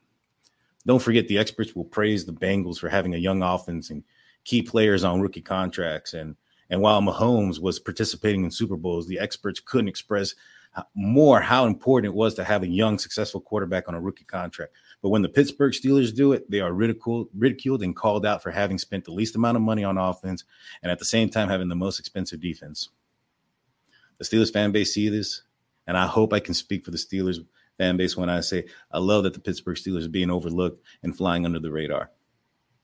Don't 0.85 1.01
forget, 1.01 1.27
the 1.27 1.37
experts 1.37 1.75
will 1.75 1.85
praise 1.85 2.25
the 2.25 2.33
Bengals 2.33 2.77
for 2.77 2.89
having 2.89 3.15
a 3.15 3.19
young 3.19 3.41
offense 3.41 3.89
and 3.89 4.03
key 4.43 4.61
players 4.61 5.03
on 5.03 5.21
rookie 5.21 5.41
contracts. 5.41 6.13
And 6.13 6.35
and 6.69 6.81
while 6.81 7.01
Mahomes 7.01 7.59
was 7.59 7.79
participating 7.79 8.43
in 8.43 8.51
Super 8.51 8.77
Bowls, 8.77 9.07
the 9.07 9.19
experts 9.19 9.59
couldn't 9.59 9.87
express 9.87 10.35
more 10.95 11.39
how 11.39 11.65
important 11.65 12.11
it 12.11 12.15
was 12.15 12.33
to 12.35 12.43
have 12.43 12.63
a 12.63 12.67
young, 12.67 12.97
successful 12.97 13.41
quarterback 13.41 13.87
on 13.87 13.95
a 13.95 14.01
rookie 14.01 14.23
contract. 14.23 14.73
But 15.01 15.09
when 15.09 15.21
the 15.21 15.29
Pittsburgh 15.29 15.73
Steelers 15.73 16.15
do 16.15 16.33
it, 16.33 16.49
they 16.49 16.61
are 16.61 16.73
ridiculed, 16.73 17.29
ridiculed 17.35 17.83
and 17.83 17.95
called 17.95 18.25
out 18.25 18.41
for 18.41 18.51
having 18.51 18.77
spent 18.77 19.05
the 19.05 19.11
least 19.11 19.35
amount 19.35 19.57
of 19.57 19.61
money 19.61 19.83
on 19.83 19.97
offense 19.97 20.43
and 20.81 20.91
at 20.91 20.99
the 20.99 21.05
same 21.05 21.29
time 21.29 21.49
having 21.49 21.69
the 21.69 21.75
most 21.75 21.99
expensive 21.99 22.39
defense. 22.39 22.89
The 24.17 24.25
Steelers 24.25 24.53
fan 24.53 24.71
base 24.71 24.93
see 24.93 25.09
this, 25.09 25.43
and 25.87 25.97
I 25.97 26.07
hope 26.07 26.33
I 26.33 26.39
can 26.39 26.53
speak 26.53 26.85
for 26.85 26.91
the 26.91 26.97
Steelers 26.97 27.45
fan 27.77 27.97
base 27.97 28.15
when 28.15 28.29
I 28.29 28.39
say 28.39 28.65
I 28.91 28.99
love 28.99 29.23
that 29.23 29.33
the 29.33 29.39
Pittsburgh 29.39 29.77
Steelers 29.77 30.05
are 30.05 30.09
being 30.09 30.31
overlooked 30.31 30.83
and 31.03 31.15
flying 31.15 31.45
under 31.45 31.59
the 31.59 31.71
radar. 31.71 32.11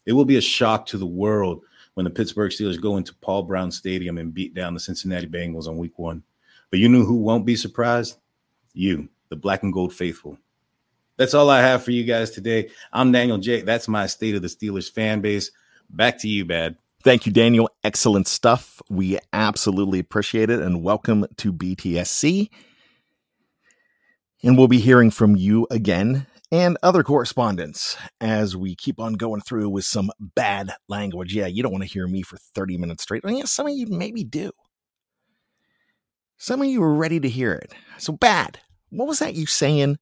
It 0.05 0.13
will 0.13 0.25
be 0.25 0.37
a 0.37 0.41
shock 0.41 0.85
to 0.87 0.97
the 0.97 1.05
world 1.05 1.63
when 1.93 2.03
the 2.03 2.09
Pittsburgh 2.09 2.51
Steelers 2.51 2.81
go 2.81 2.97
into 2.97 3.13
Paul 3.15 3.43
Brown 3.43 3.71
Stadium 3.71 4.17
and 4.17 4.33
beat 4.33 4.53
down 4.53 4.73
the 4.73 4.79
Cincinnati 4.79 5.27
Bengals 5.27 5.67
on 5.67 5.77
week 5.77 5.97
one. 5.99 6.23
But 6.69 6.79
you 6.79 6.89
know 6.89 7.03
who 7.03 7.15
won't 7.15 7.45
be 7.45 7.55
surprised? 7.55 8.17
You, 8.73 9.09
the 9.29 9.35
black 9.35 9.63
and 9.63 9.73
gold 9.73 9.93
faithful. 9.93 10.37
That's 11.17 11.33
all 11.33 11.49
I 11.49 11.61
have 11.61 11.83
for 11.83 11.91
you 11.91 12.03
guys 12.03 12.31
today. 12.31 12.69
I'm 12.93 13.11
Daniel 13.11 13.37
J. 13.37 13.61
That's 13.61 13.87
my 13.87 14.07
state 14.07 14.35
of 14.35 14.41
the 14.41 14.47
Steelers 14.47 14.91
fan 14.91 15.21
base. 15.21 15.51
Back 15.89 16.19
to 16.19 16.27
you, 16.27 16.45
Bad. 16.45 16.77
Thank 17.03 17.25
you, 17.25 17.31
Daniel. 17.31 17.69
Excellent 17.83 18.27
stuff. 18.27 18.81
We 18.89 19.19
absolutely 19.33 19.99
appreciate 19.99 20.49
it. 20.49 20.61
And 20.61 20.83
welcome 20.83 21.25
to 21.37 21.51
BTSC. 21.51 22.49
And 24.43 24.57
we'll 24.57 24.67
be 24.67 24.79
hearing 24.79 25.11
from 25.11 25.35
you 25.35 25.67
again 25.71 26.27
and 26.51 26.77
other 26.83 27.03
correspondents 27.03 27.97
as 28.21 28.55
we 28.55 28.75
keep 28.75 28.99
on 28.99 29.13
going 29.13 29.41
through 29.41 29.69
with 29.69 29.85
some 29.85 30.11
bad 30.19 30.71
language. 30.87 31.35
Yeah, 31.35 31.47
you 31.47 31.63
don't 31.63 31.71
want 31.71 31.83
to 31.83 31.89
hear 31.89 32.07
me 32.07 32.21
for 32.21 32.37
30 32.37 32.77
minutes 32.77 33.03
straight. 33.03 33.23
I 33.25 33.31
mean, 33.31 33.45
some 33.45 33.67
of 33.67 33.73
you 33.73 33.87
maybe 33.87 34.23
do. 34.23 34.51
Some 36.41 36.61
of 36.61 36.67
you 36.67 36.81
are 36.81 36.93
ready 36.93 37.19
to 37.19 37.29
hear 37.29 37.51
it. 37.53 37.73
So 37.97 38.13
bad. 38.13 38.59
What 38.89 39.07
was 39.07 39.19
that 39.19 39.35
you 39.35 39.45
saying? 39.45 39.99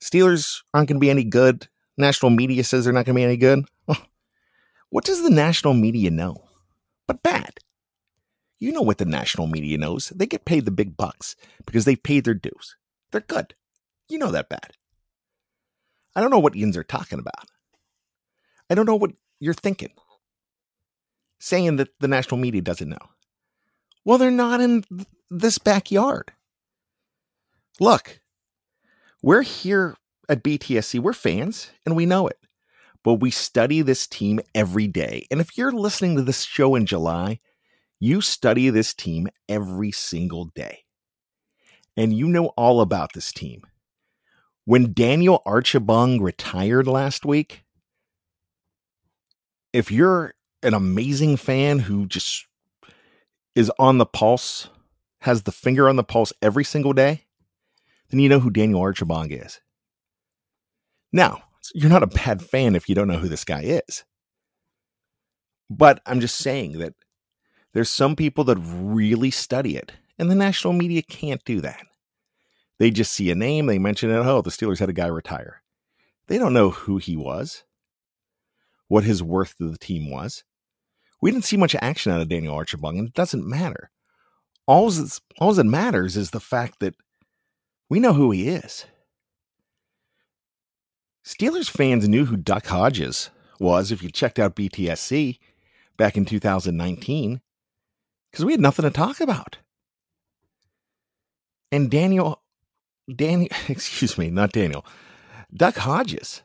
Steelers 0.00 0.62
aren't 0.72 0.88
going 0.88 0.96
to 0.96 1.04
be 1.04 1.10
any 1.10 1.24
good. 1.24 1.68
National 1.98 2.30
media 2.30 2.62
says 2.62 2.84
they're 2.84 2.92
not 2.94 3.04
going 3.04 3.14
to 3.14 3.18
be 3.18 3.24
any 3.24 3.36
good. 3.36 3.64
What 4.90 5.04
does 5.04 5.22
the 5.22 5.30
national 5.30 5.74
media 5.74 6.10
know? 6.12 6.36
But 7.08 7.24
bad. 7.24 7.58
You 8.60 8.70
know 8.70 8.82
what 8.82 8.98
the 8.98 9.04
national 9.04 9.48
media 9.48 9.76
knows. 9.76 10.12
They 10.14 10.26
get 10.26 10.44
paid 10.44 10.64
the 10.64 10.70
big 10.70 10.96
bucks 10.96 11.34
because 11.66 11.84
they've 11.84 12.02
paid 12.02 12.24
their 12.24 12.34
dues. 12.34 12.76
They're 13.10 13.20
good. 13.20 13.54
You 14.08 14.18
know 14.18 14.30
that 14.30 14.48
bad. 14.48 14.72
I 16.14 16.20
don't 16.20 16.30
know 16.30 16.38
what 16.38 16.54
yins 16.54 16.76
are 16.76 16.84
talking 16.84 17.18
about. 17.18 17.48
I 18.70 18.76
don't 18.76 18.86
know 18.86 18.94
what 18.94 19.10
you're 19.40 19.54
thinking. 19.54 19.90
Saying 21.40 21.76
that 21.76 21.88
the 21.98 22.08
national 22.08 22.38
media 22.38 22.62
doesn't 22.62 22.88
know. 22.88 23.10
Well, 24.04 24.18
they're 24.18 24.30
not 24.30 24.60
in 24.60 24.84
this 25.38 25.58
backyard. 25.58 26.32
Look, 27.80 28.20
we're 29.22 29.42
here 29.42 29.96
at 30.28 30.42
BTSC. 30.42 31.00
We're 31.00 31.12
fans 31.12 31.70
and 31.84 31.96
we 31.96 32.06
know 32.06 32.28
it. 32.28 32.38
But 33.02 33.14
we 33.14 33.30
study 33.30 33.82
this 33.82 34.06
team 34.06 34.40
every 34.54 34.86
day. 34.86 35.26
And 35.30 35.40
if 35.40 35.58
you're 35.58 35.72
listening 35.72 36.16
to 36.16 36.22
this 36.22 36.42
show 36.42 36.74
in 36.74 36.86
July, 36.86 37.40
you 38.00 38.20
study 38.20 38.70
this 38.70 38.94
team 38.94 39.28
every 39.48 39.90
single 39.90 40.46
day. 40.46 40.84
And 41.96 42.16
you 42.16 42.26
know 42.28 42.46
all 42.56 42.80
about 42.80 43.12
this 43.12 43.32
team. 43.32 43.62
When 44.64 44.94
Daniel 44.94 45.42
Archibong 45.46 46.20
retired 46.20 46.86
last 46.86 47.26
week, 47.26 47.64
if 49.72 49.90
you're 49.90 50.34
an 50.62 50.72
amazing 50.72 51.36
fan 51.36 51.80
who 51.80 52.06
just 52.06 52.46
is 53.54 53.70
on 53.78 53.98
the 53.98 54.06
pulse, 54.06 54.68
has 55.24 55.44
the 55.44 55.52
finger 55.52 55.88
on 55.88 55.96
the 55.96 56.04
pulse 56.04 56.34
every 56.42 56.64
single 56.64 56.92
day, 56.92 57.24
then 58.10 58.20
you 58.20 58.28
know 58.28 58.40
who 58.40 58.50
Daniel 58.50 58.82
Archibong 58.82 59.30
is. 59.30 59.58
Now, 61.14 61.44
you're 61.74 61.88
not 61.88 62.02
a 62.02 62.06
bad 62.06 62.42
fan 62.42 62.76
if 62.76 62.90
you 62.90 62.94
don't 62.94 63.08
know 63.08 63.16
who 63.16 63.28
this 63.28 63.46
guy 63.46 63.62
is. 63.62 64.04
But 65.70 66.02
I'm 66.04 66.20
just 66.20 66.36
saying 66.36 66.78
that 66.78 66.92
there's 67.72 67.88
some 67.88 68.16
people 68.16 68.44
that 68.44 68.58
really 68.58 69.30
study 69.30 69.78
it, 69.78 69.92
and 70.18 70.30
the 70.30 70.34
national 70.34 70.74
media 70.74 71.00
can't 71.00 71.42
do 71.46 71.62
that. 71.62 71.86
They 72.78 72.90
just 72.90 73.10
see 73.10 73.30
a 73.30 73.34
name, 73.34 73.64
they 73.64 73.78
mention 73.78 74.10
it. 74.10 74.18
Oh, 74.18 74.42
the 74.42 74.50
Steelers 74.50 74.78
had 74.78 74.90
a 74.90 74.92
guy 74.92 75.06
retire. 75.06 75.62
They 76.26 76.36
don't 76.36 76.52
know 76.52 76.68
who 76.68 76.98
he 76.98 77.16
was, 77.16 77.64
what 78.88 79.04
his 79.04 79.22
worth 79.22 79.56
to 79.56 79.70
the 79.70 79.78
team 79.78 80.10
was. 80.10 80.44
We 81.22 81.30
didn't 81.30 81.46
see 81.46 81.56
much 81.56 81.74
action 81.80 82.12
out 82.12 82.20
of 82.20 82.28
Daniel 82.28 82.54
Archibong, 82.54 82.98
and 82.98 83.08
it 83.08 83.14
doesn't 83.14 83.48
matter. 83.48 83.90
All, 84.66 84.92
all 85.38 85.52
that 85.54 85.64
matters 85.64 86.16
is 86.16 86.30
the 86.30 86.40
fact 86.40 86.80
that 86.80 86.94
we 87.90 88.00
know 88.00 88.12
who 88.12 88.30
he 88.30 88.48
is. 88.48 88.86
Steelers 91.24 91.70
fans 91.70 92.08
knew 92.08 92.24
who 92.26 92.36
Duck 92.36 92.66
Hodges 92.66 93.30
was 93.58 93.92
if 93.92 94.02
you 94.02 94.10
checked 94.10 94.38
out 94.38 94.56
BTSC 94.56 95.38
back 95.96 96.16
in 96.16 96.24
2019 96.24 97.40
because 98.30 98.44
we 98.44 98.52
had 98.52 98.60
nothing 98.60 98.84
to 98.84 98.90
talk 98.90 99.20
about. 99.20 99.58
And 101.72 101.90
Daniel 101.90 102.42
Daniel, 103.14 103.48
excuse 103.68 104.16
me, 104.18 104.30
not 104.30 104.52
Daniel, 104.52 104.84
Duck 105.52 105.76
Hodges 105.76 106.42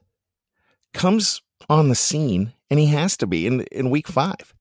comes 0.93 1.41
on 1.69 1.89
the 1.89 1.95
scene, 1.95 2.53
and 2.69 2.79
he 2.79 2.88
has 2.88 3.17
to 3.17 3.27
be 3.27 3.45
in, 3.45 3.61
in 3.71 3.89
week 3.89 4.07
five. 4.07 4.53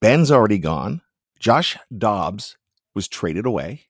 Ben's 0.00 0.30
already 0.30 0.58
gone. 0.58 1.00
Josh 1.38 1.76
Dobbs 1.96 2.56
was 2.94 3.08
traded 3.08 3.46
away. 3.46 3.82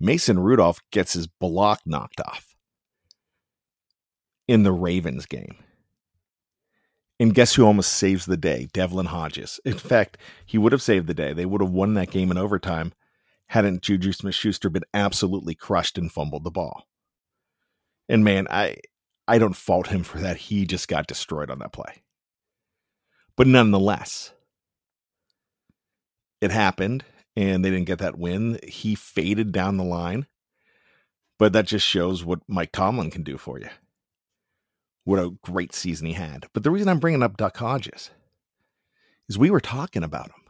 Mason 0.00 0.38
Rudolph 0.38 0.80
gets 0.90 1.12
his 1.12 1.26
block 1.26 1.80
knocked 1.86 2.20
off 2.20 2.54
in 4.48 4.62
the 4.62 4.72
Ravens 4.72 5.26
game. 5.26 5.56
And 7.20 7.34
guess 7.34 7.54
who 7.54 7.64
almost 7.64 7.92
saves 7.92 8.26
the 8.26 8.36
day? 8.36 8.68
Devlin 8.72 9.06
Hodges. 9.06 9.60
In 9.64 9.78
fact, 9.78 10.18
he 10.44 10.58
would 10.58 10.72
have 10.72 10.82
saved 10.82 11.06
the 11.06 11.14
day. 11.14 11.32
They 11.32 11.46
would 11.46 11.60
have 11.60 11.70
won 11.70 11.94
that 11.94 12.10
game 12.10 12.30
in 12.30 12.38
overtime 12.38 12.92
hadn't 13.52 13.82
Juju 13.82 14.12
Smith 14.12 14.34
Schuster 14.34 14.70
been 14.70 14.84
absolutely 14.94 15.54
crushed 15.54 15.98
and 15.98 16.10
fumbled 16.10 16.42
the 16.42 16.50
ball. 16.50 16.86
And 18.08 18.24
man, 18.24 18.46
I 18.48 18.76
I 19.28 19.38
don't 19.38 19.54
fault 19.54 19.88
him 19.88 20.04
for 20.04 20.18
that. 20.20 20.38
He 20.38 20.64
just 20.64 20.88
got 20.88 21.06
destroyed 21.06 21.50
on 21.50 21.58
that 21.58 21.72
play. 21.72 22.02
But 23.36 23.46
nonetheless, 23.46 24.32
it 26.40 26.50
happened 26.50 27.04
and 27.36 27.64
they 27.64 27.70
didn't 27.70 27.86
get 27.86 27.98
that 28.00 28.18
win. 28.18 28.58
He 28.66 28.94
faded 28.94 29.52
down 29.52 29.76
the 29.76 29.84
line. 29.84 30.26
But 31.38 31.52
that 31.54 31.66
just 31.66 31.86
shows 31.86 32.24
what 32.24 32.40
Mike 32.46 32.72
Tomlin 32.72 33.10
can 33.10 33.22
do 33.22 33.36
for 33.36 33.58
you. 33.58 33.68
What 35.04 35.18
a 35.18 35.34
great 35.42 35.74
season 35.74 36.06
he 36.06 36.12
had. 36.12 36.46
But 36.52 36.62
the 36.62 36.70
reason 36.70 36.88
I'm 36.88 37.00
bringing 37.00 37.22
up 37.22 37.36
Duck 37.36 37.56
Hodges 37.56 38.10
is 39.28 39.38
we 39.38 39.50
were 39.50 39.60
talking 39.60 40.04
about 40.04 40.26
him. 40.26 40.42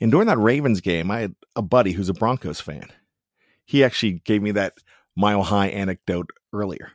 And 0.00 0.10
during 0.10 0.26
that 0.26 0.38
Ravens 0.38 0.80
game, 0.80 1.10
I 1.10 1.20
had 1.20 1.34
a 1.54 1.62
buddy 1.62 1.92
who's 1.92 2.08
a 2.08 2.14
Broncos 2.14 2.60
fan. 2.60 2.88
He 3.64 3.84
actually 3.84 4.22
gave 4.24 4.42
me 4.42 4.50
that 4.52 4.74
mile 5.14 5.42
high 5.42 5.68
anecdote 5.68 6.30
earlier. 6.52 6.92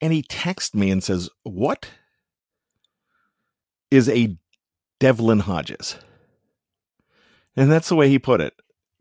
And 0.00 0.12
he 0.12 0.22
texts 0.22 0.74
me 0.74 0.90
and 0.90 1.02
says, 1.02 1.28
What 1.42 1.90
is 3.90 4.08
a 4.08 4.36
Devlin 4.98 5.40
Hodges? 5.40 5.96
And 7.56 7.70
that's 7.70 7.88
the 7.88 7.96
way 7.96 8.08
he 8.08 8.18
put 8.18 8.40
it, 8.40 8.54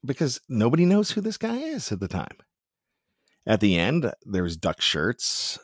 because 0.05 0.41
nobody 0.49 0.85
knows 0.85 1.11
who 1.11 1.21
this 1.21 1.37
guy 1.37 1.57
is 1.57 1.91
at 1.91 1.99
the 1.99 2.07
time. 2.07 2.37
At 3.47 3.59
the 3.59 3.77
end, 3.77 4.11
there's 4.25 4.57
duck 4.57 4.81
shirts. 4.81 5.57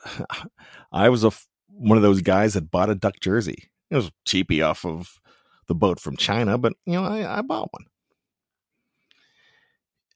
I 0.92 1.08
was 1.10 1.24
a 1.24 1.30
one 1.68 1.96
of 1.98 2.02
those 2.02 2.22
guys 2.22 2.54
that 2.54 2.70
bought 2.70 2.90
a 2.90 2.94
duck 2.94 3.20
jersey. 3.20 3.70
It 3.90 3.96
was 3.96 4.10
cheapy 4.24 4.62
off 4.62 4.84
of 4.84 5.20
the 5.68 5.74
boat 5.74 6.00
from 6.00 6.16
China, 6.16 6.58
but 6.58 6.72
you 6.86 6.94
know, 6.94 7.04
I, 7.04 7.38
I 7.38 7.42
bought 7.42 7.72
one. 7.72 7.84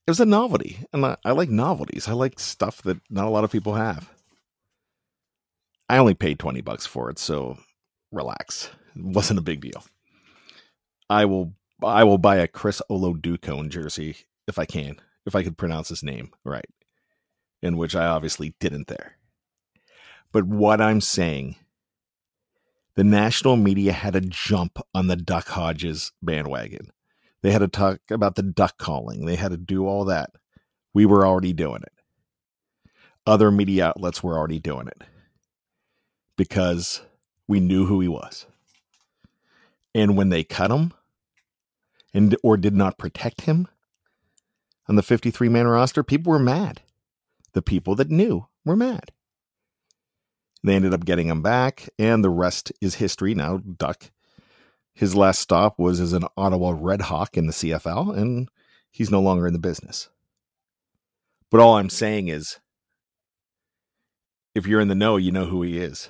it 0.05 0.11
was 0.11 0.19
a 0.19 0.25
novelty, 0.25 0.79
and 0.91 1.05
I, 1.05 1.15
I 1.23 1.31
like 1.31 1.49
novelties. 1.49 2.07
I 2.07 2.13
like 2.13 2.39
stuff 2.39 2.81
that 2.81 2.99
not 3.09 3.25
a 3.25 3.29
lot 3.29 3.43
of 3.45 3.51
people 3.51 3.75
have. 3.75 4.09
I 5.87 5.97
only 5.97 6.13
paid 6.15 6.39
twenty 6.39 6.61
bucks 6.61 6.85
for 6.85 7.09
it, 7.09 7.19
so 7.19 7.57
relax. 8.11 8.69
It 8.95 9.03
wasn't 9.05 9.39
a 9.39 9.43
big 9.43 9.61
deal. 9.61 9.83
I 11.09 11.25
will 11.25 11.53
I 11.85 12.03
will 12.03 12.17
buy 12.17 12.37
a 12.37 12.47
Chris 12.47 12.81
Oladokun 12.89 13.69
jersey 13.69 14.17
if 14.47 14.59
I 14.59 14.65
can, 14.65 14.99
if 15.25 15.35
I 15.35 15.43
could 15.43 15.57
pronounce 15.57 15.89
his 15.89 16.03
name 16.03 16.31
right, 16.43 16.69
in 17.61 17.77
which 17.77 17.95
I 17.95 18.05
obviously 18.05 18.55
didn't 18.59 18.87
there. 18.87 19.17
But 20.31 20.45
what 20.45 20.81
I'm 20.81 21.01
saying, 21.01 21.55
the 22.95 23.03
national 23.03 23.55
media 23.55 23.91
had 23.91 24.15
a 24.15 24.21
jump 24.21 24.79
on 24.93 25.07
the 25.07 25.15
Duck 25.15 25.47
Hodges 25.47 26.11
bandwagon. 26.21 26.91
They 27.41 27.51
had 27.51 27.59
to 27.59 27.67
talk 27.67 27.99
about 28.09 28.35
the 28.35 28.43
duck 28.43 28.77
calling. 28.77 29.25
They 29.25 29.35
had 29.35 29.51
to 29.51 29.57
do 29.57 29.85
all 29.85 30.05
that. 30.05 30.31
We 30.93 31.05
were 31.05 31.25
already 31.25 31.53
doing 31.53 31.81
it. 31.83 31.91
Other 33.25 33.51
media 33.51 33.87
outlets 33.87 34.23
were 34.23 34.37
already 34.37 34.59
doing 34.59 34.87
it 34.87 35.01
because 36.37 37.01
we 37.47 37.59
knew 37.59 37.85
who 37.85 37.99
he 37.99 38.07
was. 38.07 38.45
And 39.93 40.17
when 40.17 40.29
they 40.29 40.43
cut 40.43 40.71
him 40.71 40.93
and 42.13 42.35
or 42.43 42.57
did 42.57 42.75
not 42.75 42.97
protect 42.97 43.41
him 43.41 43.67
on 44.87 44.95
the 44.95 45.03
53 45.03 45.49
man 45.49 45.67
roster, 45.67 46.03
people 46.03 46.31
were 46.31 46.39
mad. 46.39 46.81
The 47.53 47.61
people 47.61 47.95
that 47.95 48.09
knew 48.09 48.47
were 48.65 48.75
mad. 48.75 49.11
They 50.63 50.75
ended 50.75 50.93
up 50.93 51.05
getting 51.05 51.27
him 51.27 51.41
back, 51.41 51.89
and 51.99 52.23
the 52.23 52.29
rest 52.29 52.71
is 52.81 52.95
history. 52.95 53.35
Now, 53.35 53.57
Duck, 53.57 54.11
his 54.93 55.15
last 55.15 55.39
stop 55.39 55.77
was 55.77 55.99
as 55.99 56.13
an 56.13 56.25
Ottawa 56.37 56.73
Red 56.77 57.01
Hawk 57.01 57.35
in 57.37 57.47
the 57.47 57.53
CFL, 57.53 58.17
and 58.17 58.49
he's 58.89 59.11
no 59.11 59.21
longer 59.21 59.45
in 59.45 59.53
the 59.53 59.59
business. 59.59 60.09
But 61.51 61.59
all 61.59 61.77
I'm 61.77 61.89
saying 61.89 62.29
is, 62.29 62.59
if 64.55 64.65
you're 64.65 64.79
in 64.79 64.87
the 64.87 64.95
know, 64.95 65.17
you 65.17 65.31
know 65.31 65.45
who 65.45 65.63
he 65.63 65.77
is. 65.77 66.09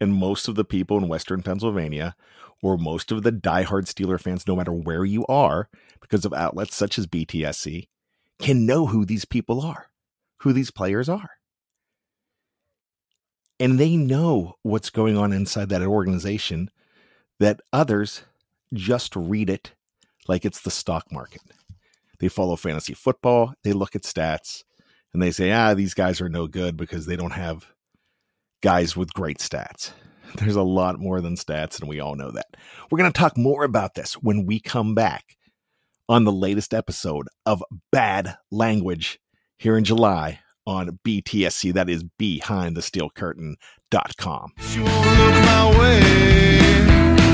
And 0.00 0.14
most 0.14 0.48
of 0.48 0.54
the 0.54 0.64
people 0.64 0.98
in 0.98 1.08
Western 1.08 1.42
Pennsylvania, 1.42 2.16
or 2.62 2.76
most 2.76 3.12
of 3.12 3.22
the 3.22 3.32
diehard 3.32 3.86
Steeler 3.86 4.20
fans, 4.20 4.46
no 4.46 4.56
matter 4.56 4.72
where 4.72 5.04
you 5.04 5.24
are, 5.26 5.68
because 6.00 6.24
of 6.24 6.32
outlets 6.32 6.74
such 6.74 6.98
as 6.98 7.06
BTSC, 7.06 7.88
can 8.40 8.66
know 8.66 8.86
who 8.86 9.04
these 9.04 9.24
people 9.24 9.60
are, 9.60 9.86
who 10.38 10.52
these 10.52 10.70
players 10.70 11.08
are 11.08 11.30
and 13.60 13.78
they 13.78 13.96
know 13.96 14.56
what's 14.62 14.90
going 14.90 15.16
on 15.16 15.32
inside 15.32 15.68
that 15.68 15.82
organization 15.82 16.70
that 17.38 17.60
others 17.72 18.22
just 18.72 19.14
read 19.14 19.48
it 19.48 19.72
like 20.26 20.44
it's 20.44 20.60
the 20.60 20.70
stock 20.70 21.10
market. 21.12 21.42
They 22.18 22.28
follow 22.28 22.56
fantasy 22.56 22.94
football, 22.94 23.54
they 23.62 23.72
look 23.72 23.94
at 23.94 24.02
stats, 24.02 24.64
and 25.12 25.22
they 25.22 25.30
say, 25.30 25.52
ah, 25.52 25.74
these 25.74 25.94
guys 25.94 26.20
are 26.20 26.28
no 26.28 26.46
good 26.46 26.76
because 26.76 27.06
they 27.06 27.16
don't 27.16 27.32
have 27.32 27.66
guys 28.64 28.96
with 28.96 29.12
great 29.12 29.38
stats. 29.40 29.92
There's 30.38 30.56
a 30.56 30.62
lot 30.62 30.98
more 30.98 31.20
than 31.20 31.36
stats, 31.36 31.78
and 31.78 31.88
we 31.88 32.00
all 32.00 32.14
know 32.14 32.30
that. 32.30 32.46
We're 32.90 32.98
going 32.98 33.12
to 33.12 33.18
talk 33.18 33.36
more 33.36 33.62
about 33.62 33.94
this 33.94 34.14
when 34.14 34.46
we 34.46 34.58
come 34.58 34.94
back 34.94 35.36
on 36.08 36.24
the 36.24 36.32
latest 36.32 36.72
episode 36.72 37.28
of 37.44 37.62
Bad 37.92 38.38
Language 38.50 39.20
here 39.58 39.76
in 39.76 39.84
July 39.84 40.40
on 40.66 40.98
BTSC. 41.06 41.74
That 41.74 41.90
is 41.90 42.04
behind 42.18 42.74
the 42.74 42.80
steel 42.80 43.10
curtain.com. 43.10 44.52
She 44.60 44.80
won't 44.80 44.96
look 44.96 45.34
my 45.44 45.78
way. 45.78 46.00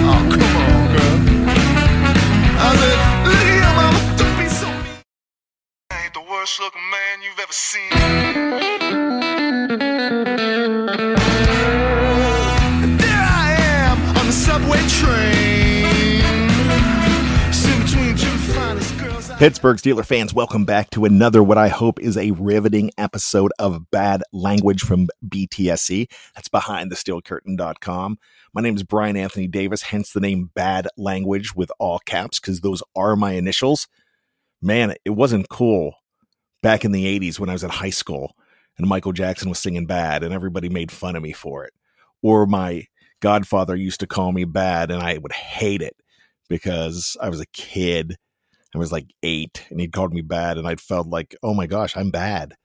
Oh, 0.03 0.29
come 0.33 0.57
on, 0.57 0.87
girl. 0.97 1.17
I 2.59 2.77
said, 2.77 2.99
look 3.29 3.45
here, 3.47 3.73
mama, 3.79 4.19
don't 4.19 4.37
be 4.37 4.49
so 4.49 4.67
mean. 4.67 5.05
I 5.91 6.05
ain't 6.05 6.15
the 6.15 6.23
worst 6.29 6.59
looking 6.59 6.91
man 6.91 7.23
you've 7.23 7.39
ever 7.39 7.53
seen. 7.53 9.10
Pittsburgh 19.41 19.79
Steeler 19.79 20.05
fans, 20.05 20.35
welcome 20.35 20.67
back 20.67 20.91
to 20.91 21.07
another, 21.07 21.43
what 21.43 21.57
I 21.57 21.69
hope 21.69 21.99
is 21.99 22.19
a 22.19 22.33
riveting 22.33 22.91
episode 22.99 23.53
of 23.59 23.91
Bad 23.91 24.23
Language 24.35 24.83
from 24.83 25.09
BTSC. 25.27 26.11
That's 26.35 26.51
behind 26.51 26.93
the 26.93 26.95
steelcurtain.com. 26.95 28.19
My 28.53 28.61
name 28.61 28.77
is 28.77 28.83
Bryan 28.83 29.17
Anthony 29.17 29.47
Davis, 29.47 29.81
hence 29.81 30.13
the 30.13 30.21
name 30.21 30.51
Bad 30.55 30.89
Language 30.99 31.55
with 31.57 31.73
all 31.79 32.01
caps, 32.01 32.39
because 32.39 32.61
those 32.61 32.83
are 32.95 33.17
my 33.17 33.33
initials. 33.33 33.89
Man, 34.61 34.95
it 35.07 35.11
wasn't 35.13 35.49
cool 35.49 35.95
back 36.63 36.85
in 36.85 36.93
the 36.93 37.19
80s 37.19 37.41
when 37.41 37.49
I 37.49 37.55
was 37.55 37.65
in 37.65 37.71
high 37.71 37.89
school 37.89 38.37
and 38.77 38.87
Michael 38.87 39.15
Jackson 39.15 39.49
was 39.49 39.59
singing 39.59 39.87
Bad 39.87 40.23
and 40.23 40.35
everybody 40.35 40.69
made 40.69 40.93
fun 40.93 41.17
of 41.17 41.23
me 41.23 41.33
for 41.33 41.65
it. 41.65 41.73
Or 42.21 42.45
my 42.45 42.89
godfather 43.21 43.75
used 43.75 44.01
to 44.01 44.07
call 44.07 44.33
me 44.33 44.45
Bad 44.45 44.91
and 44.91 45.03
I 45.03 45.17
would 45.17 45.33
hate 45.33 45.81
it 45.81 45.97
because 46.51 47.17
I 47.23 47.31
was 47.31 47.41
a 47.41 47.47
kid 47.55 48.19
I 48.75 48.79
was 48.79 48.93
like 48.93 49.13
eight 49.23 49.67
and 49.71 49.81
he'd 49.81 49.93
called 49.93 50.13
me 50.13 50.21
bad 50.21 50.59
and 50.59 50.67
I'd 50.67 50.81
felt 50.81 51.09
like, 51.09 51.35
oh 51.43 51.55
my 51.55 51.67
gosh, 51.67 51.97
I'm 51.97 52.11
bad. 52.11 52.57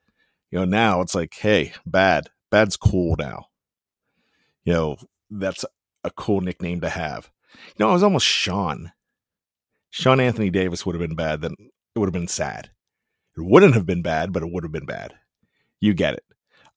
You 0.50 0.60
know, 0.60 0.64
now 0.64 1.00
it's 1.00 1.14
like, 1.14 1.34
hey, 1.34 1.72
bad. 1.84 2.30
Bad's 2.50 2.76
cool 2.76 3.16
now. 3.18 3.46
You 4.64 4.72
know, 4.72 4.96
that's 5.30 5.64
a 6.04 6.10
cool 6.10 6.40
nickname 6.40 6.80
to 6.82 6.88
have. 6.88 7.30
You 7.54 7.84
know, 7.84 7.90
I 7.90 7.92
was 7.92 8.02
almost 8.02 8.26
Sean. 8.26 8.92
Sean 9.90 10.20
Anthony 10.20 10.50
Davis 10.50 10.86
would 10.86 10.94
have 10.94 11.06
been 11.06 11.16
bad, 11.16 11.40
then 11.40 11.54
it 11.60 11.98
would 11.98 12.06
have 12.06 12.12
been 12.12 12.28
sad. 12.28 12.70
It 13.36 13.44
wouldn't 13.44 13.74
have 13.74 13.86
been 13.86 14.02
bad, 14.02 14.32
but 14.32 14.42
it 14.42 14.50
would 14.50 14.62
have 14.62 14.72
been 14.72 14.86
bad. 14.86 15.14
You 15.80 15.94
get 15.94 16.14
it. 16.14 16.24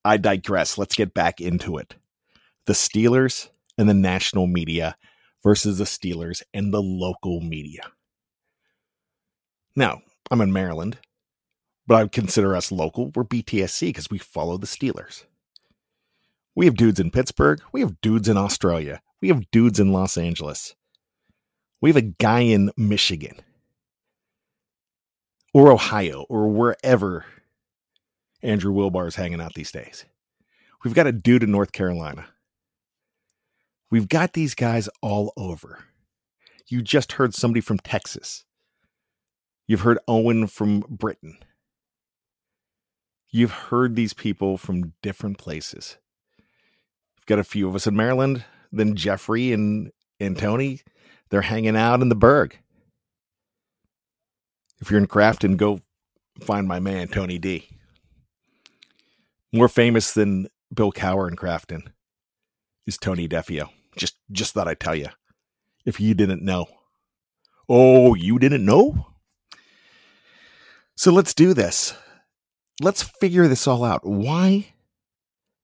I 0.03 0.17
digress. 0.17 0.77
Let's 0.77 0.95
get 0.95 1.13
back 1.13 1.39
into 1.39 1.77
it. 1.77 1.95
The 2.65 2.73
Steelers 2.73 3.49
and 3.77 3.87
the 3.87 3.93
national 3.93 4.47
media 4.47 4.97
versus 5.43 5.77
the 5.77 5.85
Steelers 5.85 6.41
and 6.53 6.73
the 6.73 6.81
local 6.81 7.41
media. 7.41 7.91
Now, 9.75 10.01
I'm 10.31 10.41
in 10.41 10.53
Maryland, 10.53 10.97
but 11.87 11.95
I 11.95 12.03
would 12.03 12.11
consider 12.11 12.55
us 12.55 12.71
local. 12.71 13.11
We're 13.15 13.23
BTSC 13.23 13.87
because 13.87 14.09
we 14.09 14.17
follow 14.17 14.57
the 14.57 14.67
Steelers. 14.67 15.25
We 16.55 16.65
have 16.65 16.75
dudes 16.75 16.99
in 16.99 17.11
Pittsburgh. 17.11 17.61
We 17.71 17.81
have 17.81 18.01
dudes 18.01 18.27
in 18.27 18.37
Australia. 18.37 19.01
We 19.21 19.29
have 19.29 19.49
dudes 19.51 19.79
in 19.79 19.93
Los 19.93 20.17
Angeles. 20.17 20.75
We 21.81 21.89
have 21.89 21.97
a 21.97 22.01
guy 22.01 22.41
in 22.41 22.71
Michigan 22.75 23.39
or 25.53 25.71
Ohio 25.71 26.25
or 26.29 26.49
wherever 26.49 27.25
Andrew 28.41 28.73
Wilbar 28.73 29.07
is 29.07 29.15
hanging 29.15 29.41
out 29.41 29.53
these 29.53 29.71
days. 29.71 30.05
We've 30.83 30.93
got 30.93 31.07
a 31.07 31.11
dude 31.11 31.43
in 31.43 31.51
North 31.51 31.71
Carolina. 31.71 32.27
We've 33.91 34.07
got 34.07 34.33
these 34.33 34.55
guys 34.55 34.87
all 35.01 35.33
over. 35.35 35.79
You 36.67 36.81
just 36.81 37.13
heard 37.13 37.33
somebody 37.33 37.61
from 37.61 37.79
Texas. 37.79 38.45
You've 39.69 39.81
heard 39.81 39.99
Owen 40.07 40.47
from 40.47 40.83
Britain. 40.89 41.37
You've 43.29 43.51
heard 43.51 43.95
these 43.95 44.13
people 44.13 44.57
from 44.57 44.93
different 45.03 45.37
places. 45.37 45.97
We've 47.15 47.27
got 47.27 47.37
a 47.37 47.43
few 47.43 47.67
of 47.67 47.75
us 47.75 47.85
in 47.85 47.95
Maryland. 47.95 48.43
Then 48.71 48.95
Jeffrey 48.95 49.53
and, 49.53 49.91
and 50.19 50.35
Tony, 50.35 50.81
they're 51.29 51.43
hanging 51.43 51.77
out 51.77 52.01
in 52.01 52.09
the 52.09 52.15
Burgh. 52.15 52.57
If 54.81 54.89
you're 54.89 54.99
in 54.99 55.05
Crafton, 55.05 55.55
go 55.55 55.81
find 56.39 56.67
my 56.67 56.79
man, 56.79 57.07
Tony 57.07 57.37
D. 57.37 57.69
More 59.53 59.69
famous 59.69 60.15
than 60.15 60.47
Bill 60.73 60.91
Cowher 60.91 61.29
in 61.29 61.35
Crafton 61.35 61.83
is 62.87 62.97
Tony 62.97 63.27
Defeo. 63.27 63.69
Just 63.95 64.15
just 64.31 64.55
thought 64.55 64.67
I'd 64.67 64.79
tell 64.79 64.95
you. 64.95 65.09
If 65.85 65.99
you 65.99 66.15
didn't 66.15 66.41
know. 66.41 66.65
Oh, 67.69 68.15
you 68.15 68.39
didn't 68.39 68.65
know? 68.65 69.08
So 70.99 71.13
let's 71.13 71.33
do 71.33 71.53
this. 71.53 71.93
Let's 72.81 73.03
figure 73.03 73.47
this 73.47 73.67
all 73.67 73.85
out. 73.85 74.05
Why 74.05 74.67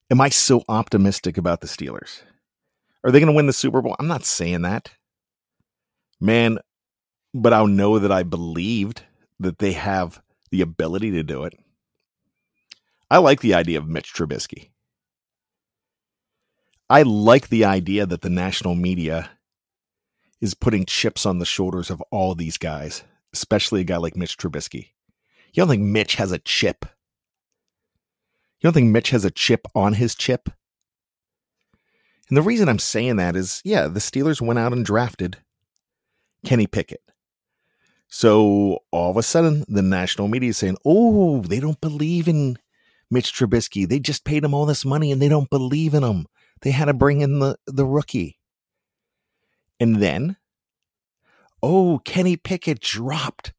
am 0.09 0.21
I 0.21 0.29
so 0.29 0.63
optimistic 0.69 1.37
about 1.37 1.59
the 1.59 1.67
Steelers? 1.67 2.21
Are 3.03 3.11
they 3.11 3.19
going 3.19 3.27
to 3.27 3.35
win 3.35 3.45
the 3.45 3.51
Super 3.51 3.81
Bowl? 3.81 3.97
I'm 3.99 4.07
not 4.07 4.23
saying 4.23 4.61
that. 4.61 4.91
Man, 6.21 6.59
but 7.33 7.51
I'll 7.51 7.67
know 7.67 7.99
that 7.99 8.13
I 8.13 8.23
believed 8.23 9.03
that 9.41 9.59
they 9.59 9.73
have 9.73 10.21
the 10.51 10.61
ability 10.61 11.11
to 11.11 11.23
do 11.23 11.43
it. 11.43 11.53
I 13.11 13.17
like 13.17 13.41
the 13.41 13.55
idea 13.55 13.77
of 13.77 13.89
Mitch 13.89 14.13
Trubisky. 14.13 14.69
I 16.89 17.01
like 17.01 17.49
the 17.49 17.65
idea 17.65 18.05
that 18.05 18.21
the 18.21 18.29
national 18.29 18.75
media 18.75 19.31
is 20.39 20.53
putting 20.53 20.85
chips 20.85 21.25
on 21.25 21.39
the 21.39 21.45
shoulders 21.45 21.89
of 21.89 22.01
all 22.03 22.35
these 22.35 22.57
guys, 22.57 23.03
especially 23.33 23.81
a 23.81 23.83
guy 23.83 23.97
like 23.97 24.15
Mitch 24.15 24.37
Trubisky. 24.37 24.91
You 25.55 25.61
don't 25.61 25.69
think 25.69 25.83
Mitch 25.83 26.15
has 26.15 26.33
a 26.33 26.39
chip? 26.39 26.83
You 28.59 28.67
don't 28.67 28.73
think 28.73 28.91
Mitch 28.91 29.11
has 29.11 29.23
a 29.23 29.31
chip 29.31 29.67
on 29.73 29.93
his 29.93 30.13
chip? 30.13 30.49
And 32.27 32.35
the 32.35 32.41
reason 32.41 32.67
I'm 32.67 32.79
saying 32.79 33.15
that 33.15 33.37
is, 33.37 33.61
yeah, 33.63 33.87
the 33.87 34.01
Steelers 34.01 34.41
went 34.41 34.59
out 34.59 34.73
and 34.73 34.83
drafted 34.83 35.37
Kenny 36.45 36.67
Pickett. 36.67 36.99
So 38.09 38.79
all 38.91 39.11
of 39.11 39.17
a 39.17 39.23
sudden, 39.23 39.63
the 39.69 39.81
national 39.81 40.27
media 40.27 40.49
is 40.49 40.57
saying, 40.57 40.75
oh, 40.83 41.41
they 41.41 41.61
don't 41.61 41.79
believe 41.79 42.27
in 42.27 42.57
Mitch 43.09 43.33
Trubisky. 43.33 43.87
They 43.87 43.99
just 43.99 44.25
paid 44.25 44.43
him 44.43 44.53
all 44.53 44.65
this 44.65 44.83
money 44.83 45.09
and 45.09 45.21
they 45.21 45.29
don't 45.29 45.49
believe 45.49 45.93
in 45.93 46.03
him. 46.03 46.25
They 46.63 46.71
had 46.71 46.85
to 46.85 46.93
bring 46.93 47.21
in 47.21 47.39
the, 47.39 47.57
the 47.65 47.85
rookie. 47.85 48.39
And 49.79 50.01
then, 50.01 50.35
oh, 51.63 52.01
Kenny 52.03 52.35
Pickett 52.35 52.81
dropped 52.81 53.53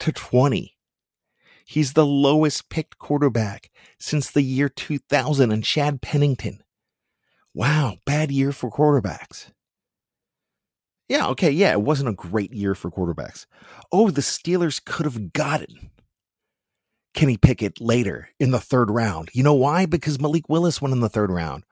to 0.00 0.12
20. 0.12 0.73
He's 1.64 1.94
the 1.94 2.06
lowest 2.06 2.68
picked 2.68 2.98
quarterback 2.98 3.70
since 3.98 4.30
the 4.30 4.42
year 4.42 4.68
2000 4.68 5.50
and 5.50 5.64
Chad 5.64 6.02
Pennington. 6.02 6.62
Wow, 7.54 7.96
bad 8.04 8.30
year 8.30 8.52
for 8.52 8.70
quarterbacks. 8.70 9.50
Yeah, 11.08 11.28
okay, 11.28 11.50
yeah, 11.50 11.72
it 11.72 11.82
wasn't 11.82 12.08
a 12.08 12.14
great 12.14 12.52
year 12.52 12.74
for 12.74 12.90
quarterbacks. 12.90 13.46
Oh, 13.92 14.10
the 14.10 14.22
Steelers 14.22 14.82
could 14.84 15.04
have 15.04 15.32
gotten 15.32 15.90
Kenny 17.14 17.36
Pickett 17.36 17.80
later 17.80 18.30
in 18.40 18.50
the 18.50 18.60
third 18.60 18.90
round. 18.90 19.30
You 19.32 19.42
know 19.42 19.54
why? 19.54 19.86
Because 19.86 20.20
Malik 20.20 20.48
Willis 20.48 20.82
went 20.82 20.92
in 20.92 21.00
the 21.00 21.08
third 21.08 21.30
round, 21.30 21.64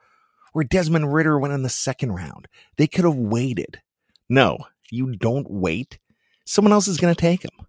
or 0.53 0.63
Desmond 0.63 1.13
Ridder 1.13 1.37
went 1.39 1.53
in 1.53 1.63
the 1.63 1.69
second 1.69 2.13
round. 2.13 2.47
They 2.77 2.87
could 2.87 3.05
have 3.05 3.15
waited. 3.15 3.81
No, 4.29 4.59
you 4.91 5.15
don't 5.15 5.49
wait. 5.49 5.99
Someone 6.45 6.71
else 6.71 6.87
is 6.87 6.97
going 6.97 7.13
to 7.13 7.19
take 7.19 7.43
him. 7.43 7.67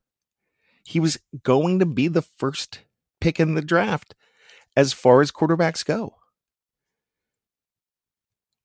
He 0.85 1.01
was 1.01 1.19
going 1.43 1.79
to 1.79 1.87
be 1.87 2.09
the 2.09 2.23
first 2.23 2.81
pick 3.21 3.41
in 3.41 3.55
the 3.55 3.63
draft 3.63 4.15
as 4.77 4.93
far 4.93 5.21
as 5.21 5.33
quarterbacks 5.33 5.85
go. 5.85 6.15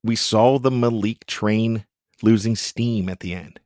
We 0.03 0.15
saw 0.15 0.60
the 0.60 0.71
Malik 0.71 1.25
train 1.25 1.86
losing 2.21 2.55
steam 2.55 3.10
at 3.10 3.21
the 3.21 3.34
end. 3.34 3.60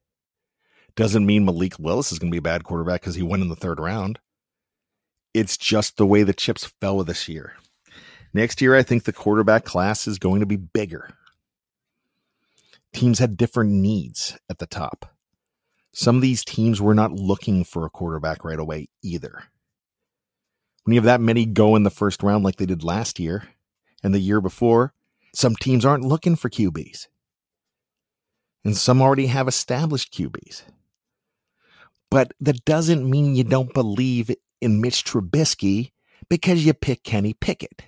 Doesn't 0.95 1.25
mean 1.25 1.45
Malik 1.45 1.79
Willis 1.79 2.11
is 2.11 2.19
going 2.19 2.29
to 2.31 2.35
be 2.35 2.39
a 2.39 2.41
bad 2.41 2.63
quarterback 2.63 3.01
because 3.01 3.15
he 3.15 3.23
went 3.23 3.41
in 3.41 3.49
the 3.49 3.55
third 3.55 3.79
round. 3.79 4.19
It's 5.33 5.57
just 5.57 5.97
the 5.97 6.05
way 6.05 6.21
the 6.21 6.33
chips 6.33 6.65
fell 6.65 7.03
this 7.03 7.27
year. 7.27 7.53
Next 8.33 8.61
year, 8.61 8.75
I 8.75 8.83
think 8.83 9.03
the 9.03 9.13
quarterback 9.13 9.63
class 9.63 10.07
is 10.07 10.19
going 10.19 10.39
to 10.39 10.45
be 10.45 10.55
bigger. 10.55 11.13
Teams 12.93 13.17
had 13.17 13.37
different 13.37 13.71
needs 13.71 14.37
at 14.49 14.59
the 14.59 14.67
top. 14.67 15.12
Some 15.93 16.15
of 16.15 16.21
these 16.21 16.43
teams 16.43 16.81
were 16.81 16.95
not 16.95 17.11
looking 17.11 17.63
for 17.63 17.85
a 17.85 17.89
quarterback 17.89 18.43
right 18.43 18.59
away 18.59 18.89
either. 19.03 19.43
When 20.83 20.93
you 20.93 20.99
have 20.99 21.05
that 21.05 21.21
many 21.21 21.45
go 21.45 21.75
in 21.75 21.83
the 21.83 21.89
first 21.89 22.23
round 22.23 22.43
like 22.43 22.57
they 22.57 22.65
did 22.65 22.83
last 22.83 23.19
year 23.19 23.43
and 24.03 24.13
the 24.13 24.19
year 24.19 24.41
before, 24.41 24.93
some 25.33 25.55
teams 25.55 25.85
aren't 25.85 26.03
looking 26.03 26.35
for 26.35 26.49
QBs 26.49 27.07
and 28.63 28.77
some 28.77 29.01
already 29.01 29.27
have 29.27 29.47
established 29.47 30.13
QBs. 30.13 30.63
But 32.09 32.33
that 32.39 32.63
doesn't 32.65 33.09
mean 33.09 33.35
you 33.35 33.43
don't 33.43 33.73
believe 33.73 34.31
in 34.61 34.81
Mitch 34.81 35.03
Trubisky 35.03 35.91
because 36.29 36.65
you 36.65 36.73
pick 36.73 37.03
Kenny 37.03 37.33
Pickett. 37.33 37.83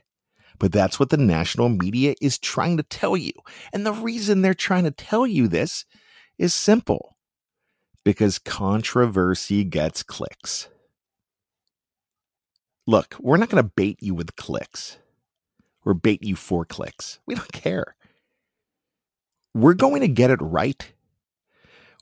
But 0.57 0.71
that's 0.71 0.99
what 0.99 1.09
the 1.09 1.17
national 1.17 1.69
media 1.69 2.15
is 2.21 2.39
trying 2.39 2.77
to 2.77 2.83
tell 2.83 3.15
you. 3.15 3.33
And 3.73 3.85
the 3.85 3.93
reason 3.93 4.41
they're 4.41 4.53
trying 4.53 4.85
to 4.85 4.91
tell 4.91 5.27
you 5.27 5.47
this 5.47 5.85
is 6.37 6.53
simple 6.53 7.14
because 8.05 8.39
controversy 8.39 9.65
gets 9.65 10.03
clicks. 10.03 10.69
Look, 12.87 13.15
we're 13.19 13.37
not 13.37 13.49
going 13.49 13.61
to 13.61 13.71
bait 13.75 13.97
you 14.01 14.15
with 14.15 14.37
clicks 14.37 14.97
or 15.83 15.93
bait 15.93 16.23
you 16.23 16.37
for 16.37 16.63
clicks. 16.63 17.19
We 17.25 17.35
don't 17.35 17.51
care 17.51 17.95
we're 19.55 19.73
going 19.73 20.01
to 20.01 20.07
get 20.07 20.29
it 20.29 20.41
right. 20.41 20.91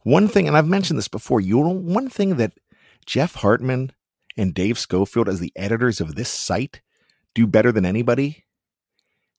One 0.02 0.28
thing, 0.28 0.48
and 0.48 0.58
I've 0.58 0.68
mentioned 0.68 0.98
this 0.98 1.08
before, 1.08 1.39
you 1.39 1.60
know, 1.60 1.70
one 1.70 2.10
thing 2.10 2.36
that 2.38 2.54
Jeff 3.06 3.36
Hartman 3.36 3.92
and 4.36 4.54
Dave 4.54 4.80
Schofield, 4.80 5.30
as 5.30 5.39
the 5.39 5.54
editors 5.56 6.02
of 6.02 6.16
this 6.16 6.30
site, 6.30 6.82
do 7.36 7.46
better 7.46 7.72
than 7.72 7.86
anybody, 7.86 8.44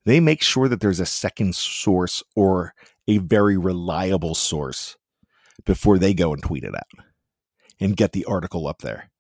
they 0.07 0.21
make 0.21 0.43
sure 0.43 0.69
that 0.69 0.81
there's 0.81 1.01
a 1.01 1.07
second 1.07 1.57
source 1.57 2.23
or 2.37 2.73
a 3.09 3.19
very 3.19 3.57
reliable 3.57 4.35
source 4.35 4.97
before 5.65 5.99
they 5.99 6.15
go 6.15 6.33
and 6.33 6.43
tweet 6.43 6.65
it 6.65 6.75
out 6.75 7.05
and 7.81 7.97
get 7.97 8.13
the 8.13 8.25
article 8.25 8.67
up 8.67 8.83
there. 8.83 9.11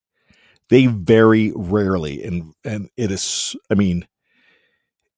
They 0.70 0.86
very 0.86 1.52
rarely, 1.54 2.22
and 2.22 2.54
and 2.64 2.88
it 2.96 3.10
is, 3.10 3.54
I 3.70 3.74
mean, 3.74 4.06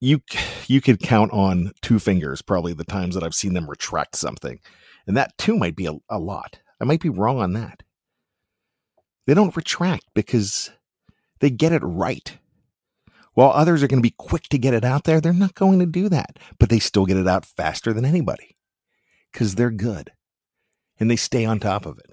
you 0.01 0.21
you 0.67 0.81
could 0.81 1.01
count 1.01 1.33
on 1.33 1.73
two 1.83 1.99
fingers 1.99 2.43
probably 2.43 2.73
the 2.73 2.85
times 2.85 3.15
that 3.15 3.23
I've 3.23 3.35
seen 3.35 3.55
them 3.55 3.71
retract 3.71 4.17
something, 4.17 4.59
and 5.07 5.17
that 5.17 5.39
too 5.39 5.57
might 5.57 5.77
be 5.77 5.87
a, 5.87 5.93
a 6.11 6.19
lot. 6.19 6.61
I 6.81 6.85
might 6.85 7.01
be 7.01 7.09
wrong 7.09 7.39
on 7.39 7.53
that. 7.53 7.83
They 9.27 9.35
don't 9.35 9.57
retract 9.57 10.05
because 10.15 10.71
they 11.41 11.51
get 11.51 11.73
it 11.73 11.83
right. 11.83 12.39
While 13.35 13.51
others 13.51 13.83
are 13.83 13.89
going 13.89 14.03
to 14.03 14.09
be 14.09 14.15
quick 14.17 14.45
to 14.45 14.59
get 14.59 14.73
it 14.73 14.85
out 14.85 15.05
there, 15.05 15.21
they're 15.21 15.33
not 15.33 15.55
going 15.55 15.79
to 15.79 15.87
do 15.87 16.09
that, 16.09 16.39
but 16.59 16.71
they 16.71 16.79
still 16.79 17.05
get 17.05 17.19
it 17.19 17.29
out 17.29 17.45
faster 17.45 17.93
than 17.93 18.05
anybody 18.05 18.57
because 19.31 19.55
they're 19.55 19.71
good 19.71 20.11
and 20.99 21.11
they 21.11 21.17
stay 21.17 21.45
on 21.45 21.61
top 21.61 21.87
of 21.87 21.99
it. 21.99 22.11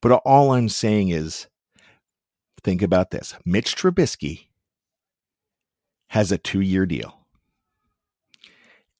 But 0.00 0.12
all 0.24 0.52
I'm 0.52 0.68
saying 0.68 1.10
is 1.10 1.46
think 2.62 2.82
about 2.82 3.10
this 3.10 3.34
Mitch 3.44 3.76
Trubisky 3.76 4.46
has 6.08 6.30
a 6.32 6.38
two 6.38 6.60
year 6.60 6.86
deal. 6.86 7.18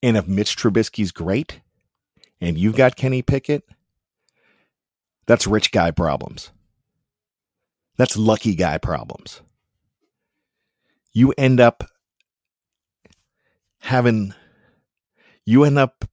And 0.02 0.16
if 0.16 0.26
Mitch 0.26 0.56
Trubisky's 0.56 1.12
great 1.12 1.60
and 2.40 2.58
you've 2.58 2.76
got 2.76 2.96
Kenny 2.96 3.22
Pickett, 3.22 3.64
that's 5.26 5.46
rich 5.46 5.70
guy 5.70 5.90
problems. 5.90 6.50
That's 7.96 8.16
lucky 8.16 8.54
guy 8.54 8.78
problems. 8.78 9.42
You 11.12 11.32
end 11.36 11.60
up 11.60 11.84
having, 13.80 14.34
you 15.44 15.64
end 15.64 15.78
up 15.78 16.04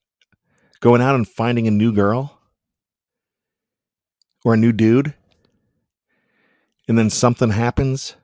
going 0.82 1.02
out 1.02 1.16
and 1.16 1.28
finding 1.28 1.68
a 1.68 1.72
new 1.72 1.94
girl 1.94 2.38
or 4.43 4.54
a 4.54 4.58
new 4.58 4.71
dude, 4.71 5.13
and 6.88 6.97
then 6.97 7.10
something 7.10 7.52
happens 7.52 8.15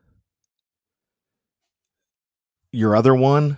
your 2.76 2.96
other 2.96 3.16
one 3.16 3.58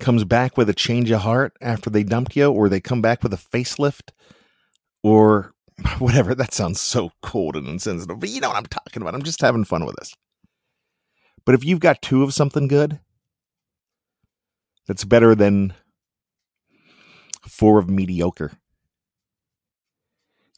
comes 0.00 0.24
back 0.24 0.56
with 0.56 0.68
a 0.68 0.74
change 0.74 1.10
of 1.10 1.20
heart 1.20 1.52
after 1.60 1.88
they 1.88 2.02
dumped 2.02 2.36
you, 2.36 2.50
or 2.50 2.68
they 2.68 2.80
come 2.80 3.00
back 3.00 3.22
with 3.22 3.32
a 3.32 3.36
facelift, 3.36 4.10
or 5.02 5.52
whatever. 5.98 6.34
That 6.34 6.52
sounds 6.52 6.80
so 6.80 7.12
cold 7.22 7.56
and 7.56 7.68
insensitive, 7.68 8.18
but 8.18 8.28
you 8.28 8.40
know 8.40 8.48
what 8.48 8.56
I'm 8.56 8.66
talking 8.66 9.02
about. 9.02 9.14
I'm 9.14 9.22
just 9.22 9.40
having 9.40 9.64
fun 9.64 9.84
with 9.84 9.96
this. 9.96 10.14
But 11.46 11.54
if 11.54 11.64
you've 11.64 11.80
got 11.80 12.02
two 12.02 12.22
of 12.24 12.34
something 12.34 12.68
good, 12.68 12.98
that's 14.86 15.04
better 15.04 15.34
than 15.34 15.74
four 17.46 17.78
of 17.78 17.88
mediocre. 17.88 18.52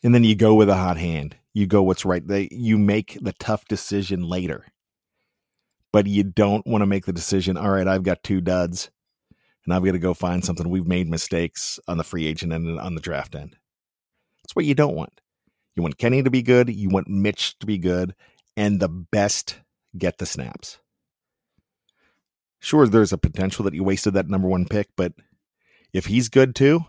And 0.03 0.15
then 0.15 0.25
you 0.25 0.35
go 0.35 0.55
with 0.55 0.69
a 0.69 0.77
hot 0.77 0.97
hand. 0.97 1.37
You 1.53 1.67
go 1.67 1.83
what's 1.83 2.05
right. 2.05 2.27
They 2.27 2.49
you 2.51 2.79
make 2.79 3.19
the 3.21 3.33
tough 3.35 3.67
decision 3.67 4.23
later 4.23 4.65
but 5.93 6.07
you 6.07 6.23
don't 6.23 6.67
want 6.67 6.83
to 6.83 6.87
make 6.87 7.07
the 7.07 7.13
decision. 7.13 7.57
All 7.57 7.71
right, 7.71 7.89
I've 7.89 8.03
got 8.03 8.23
two 8.23 8.41
duds, 8.41 8.91
and 9.65 9.75
I've 9.75 9.85
got 9.85 9.93
to 9.93 9.99
go 9.99 10.15
find 10.15 10.45
something. 10.45 10.69
We've 10.69 10.87
made 10.87 11.09
mistakes 11.09 11.79
on 11.89 11.99
the 11.99 12.05
free 12.05 12.27
agent 12.27 12.53
end 12.53 12.67
and 12.67 12.81
on 12.81 12.95
the 12.95 13.01
draft 13.01 13.35
end. 13.35 13.57
That's 14.43 14.55
what 14.55 14.65
you 14.65 14.75
don't 14.75 14.97
want. 14.97 15.21
You 15.77 15.83
want 15.83 15.99
Kenny 15.99 16.23
to 16.23 16.31
be 16.31 16.43
good. 16.43 16.75
You 16.75 16.89
want 16.89 17.09
Mitch 17.09 17.59
to 17.59 17.67
be 17.67 17.79
good, 17.79 18.15
and 18.57 18.81
the 18.81 18.89
best 18.89 19.59
get 19.97 20.19
the 20.19 20.27
snaps. 20.27 20.79
Sure, 22.61 22.87
there's 22.87 23.13
a 23.13 23.19
potential 23.19 23.65
that 23.65 23.75
you 23.75 23.83
wasted 23.83 24.15
that 24.15 24.29
number 24.29 24.49
one 24.49 24.67
pick, 24.67 24.89
but 24.97 25.15
if 25.93 26.07
he's 26.07 26.29
good 26.29 26.55
too, 26.55 26.85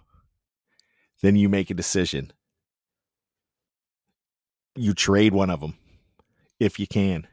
then 1.22 1.36
you 1.36 1.48
make 1.48 1.70
a 1.70 1.76
decision. 1.76 2.34
You 4.76 4.94
trade 4.94 5.34
one 5.34 5.50
of 5.50 5.60
them 5.60 5.78
if 6.60 6.80
you 6.80 6.88
can. 6.88 7.28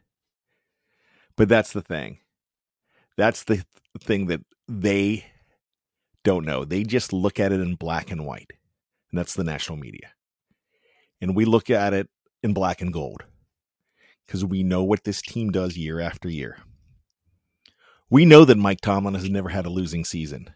But 1.37 1.49
that's 1.49 1.73
the 1.73 1.83
thing. 1.83 2.19
That's 3.17 3.45
the 3.45 3.65
thing 4.01 4.27
that 4.27 4.41
they 4.67 5.27
don't 6.25 6.45
know. 6.45 6.65
They 6.65 6.83
just 6.83 7.13
look 7.13 7.39
at 7.39 7.53
it 7.53 7.61
in 7.61 7.77
black 7.77 8.11
and 8.11 8.27
white. 8.27 8.51
And 9.11 9.19
that's 9.19 9.35
the 9.35 9.45
national 9.45 9.79
media. 9.79 10.11
And 11.21 11.37
we 11.37 11.45
look 11.45 11.71
at 11.71 11.95
it 11.95 12.09
in 12.43 12.53
black 12.53 12.81
and 12.81 12.93
gold 12.93 13.23
because 14.27 14.45
we 14.45 14.63
know 14.63 14.83
what 14.83 15.05
this 15.05 15.23
team 15.23 15.51
does 15.51 15.77
year 15.77 16.01
after 16.01 16.29
year. 16.29 16.59
We 18.11 18.25
know 18.25 18.45
that 18.45 18.59
Mike 18.59 18.81
Tomlin 18.81 19.15
has 19.15 19.29
never 19.29 19.49
had 19.49 19.67
a 19.67 19.71
losing 19.71 20.05
season. 20.05 20.51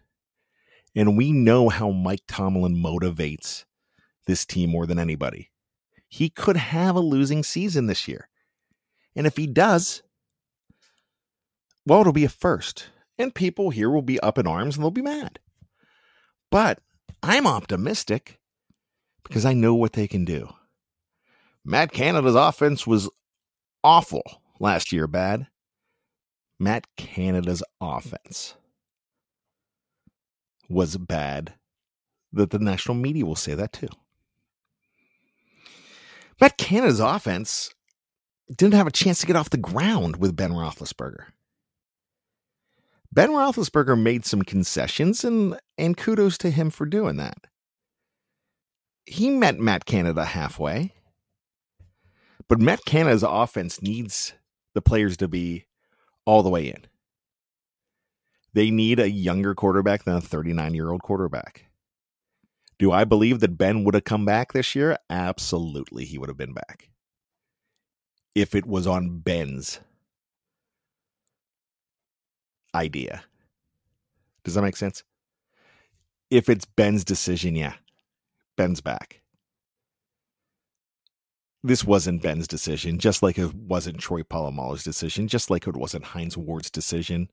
And 0.94 1.16
we 1.16 1.32
know 1.32 1.68
how 1.68 1.90
Mike 1.90 2.22
Tomlin 2.26 2.76
motivates 2.76 3.64
this 4.26 4.44
team 4.44 4.70
more 4.70 4.86
than 4.86 4.98
anybody. 4.98 5.51
He 6.12 6.28
could 6.28 6.58
have 6.58 6.94
a 6.94 7.00
losing 7.00 7.42
season 7.42 7.86
this 7.86 8.06
year. 8.06 8.28
And 9.16 9.26
if 9.26 9.38
he 9.38 9.46
does, 9.46 10.02
well, 11.86 12.02
it'll 12.02 12.12
be 12.12 12.26
a 12.26 12.28
first, 12.28 12.90
and 13.16 13.34
people 13.34 13.70
here 13.70 13.88
will 13.88 14.02
be 14.02 14.20
up 14.20 14.36
in 14.36 14.46
arms 14.46 14.76
and 14.76 14.84
they'll 14.84 14.90
be 14.90 15.00
mad. 15.00 15.38
But 16.50 16.80
I'm 17.22 17.46
optimistic 17.46 18.38
because 19.24 19.46
I 19.46 19.54
know 19.54 19.74
what 19.74 19.94
they 19.94 20.06
can 20.06 20.26
do. 20.26 20.52
Matt 21.64 21.92
Canada's 21.92 22.34
offense 22.34 22.86
was 22.86 23.08
awful 23.82 24.42
last 24.60 24.92
year, 24.92 25.06
bad. 25.06 25.46
Matt 26.60 26.94
Canada's 26.98 27.62
offense 27.80 28.54
was 30.68 30.98
bad. 30.98 31.54
That 32.34 32.50
the 32.50 32.58
national 32.58 32.98
media 32.98 33.24
will 33.24 33.34
say 33.34 33.54
that 33.54 33.72
too. 33.72 33.88
Matt 36.42 36.58
Canada's 36.58 36.98
offense 36.98 37.72
didn't 38.52 38.74
have 38.74 38.88
a 38.88 38.90
chance 38.90 39.20
to 39.20 39.28
get 39.28 39.36
off 39.36 39.50
the 39.50 39.56
ground 39.56 40.16
with 40.16 40.34
Ben 40.34 40.50
Roethlisberger. 40.50 41.26
Ben 43.12 43.30
Roethlisberger 43.30 43.96
made 43.96 44.24
some 44.24 44.42
concessions, 44.42 45.22
and 45.22 45.56
and 45.78 45.96
kudos 45.96 46.36
to 46.38 46.50
him 46.50 46.70
for 46.70 46.84
doing 46.84 47.16
that. 47.18 47.46
He 49.06 49.30
met 49.30 49.60
Matt 49.60 49.84
Canada 49.84 50.24
halfway, 50.24 50.94
but 52.48 52.58
Matt 52.58 52.84
Canada's 52.84 53.22
offense 53.22 53.80
needs 53.80 54.32
the 54.74 54.82
players 54.82 55.16
to 55.18 55.28
be 55.28 55.66
all 56.24 56.42
the 56.42 56.50
way 56.50 56.66
in. 56.66 56.86
They 58.52 58.72
need 58.72 58.98
a 58.98 59.08
younger 59.08 59.54
quarterback 59.54 60.02
than 60.02 60.16
a 60.16 60.20
39 60.20 60.74
year 60.74 60.90
old 60.90 61.02
quarterback. 61.02 61.66
Do 62.82 62.90
I 62.90 63.04
believe 63.04 63.38
that 63.38 63.56
Ben 63.56 63.84
would 63.84 63.94
have 63.94 64.02
come 64.02 64.24
back 64.24 64.52
this 64.52 64.74
year? 64.74 64.98
Absolutely, 65.08 66.04
he 66.04 66.18
would 66.18 66.28
have 66.28 66.36
been 66.36 66.52
back. 66.52 66.90
If 68.34 68.56
it 68.56 68.66
was 68.66 68.88
on 68.88 69.20
Ben's 69.20 69.78
idea. 72.74 73.22
Does 74.42 74.54
that 74.54 74.62
make 74.62 74.74
sense? 74.74 75.04
If 76.28 76.48
it's 76.48 76.64
Ben's 76.64 77.04
decision, 77.04 77.54
yeah, 77.54 77.74
Ben's 78.56 78.80
back. 78.80 79.20
This 81.62 81.84
wasn't 81.84 82.20
Ben's 82.20 82.48
decision, 82.48 82.98
just 82.98 83.22
like 83.22 83.38
it 83.38 83.54
wasn't 83.54 84.00
Troy 84.00 84.24
Polamalu's 84.24 84.82
decision, 84.82 85.28
just 85.28 85.50
like 85.50 85.68
it 85.68 85.76
wasn't 85.76 86.06
Hines 86.06 86.36
Ward's 86.36 86.68
decision. 86.68 87.30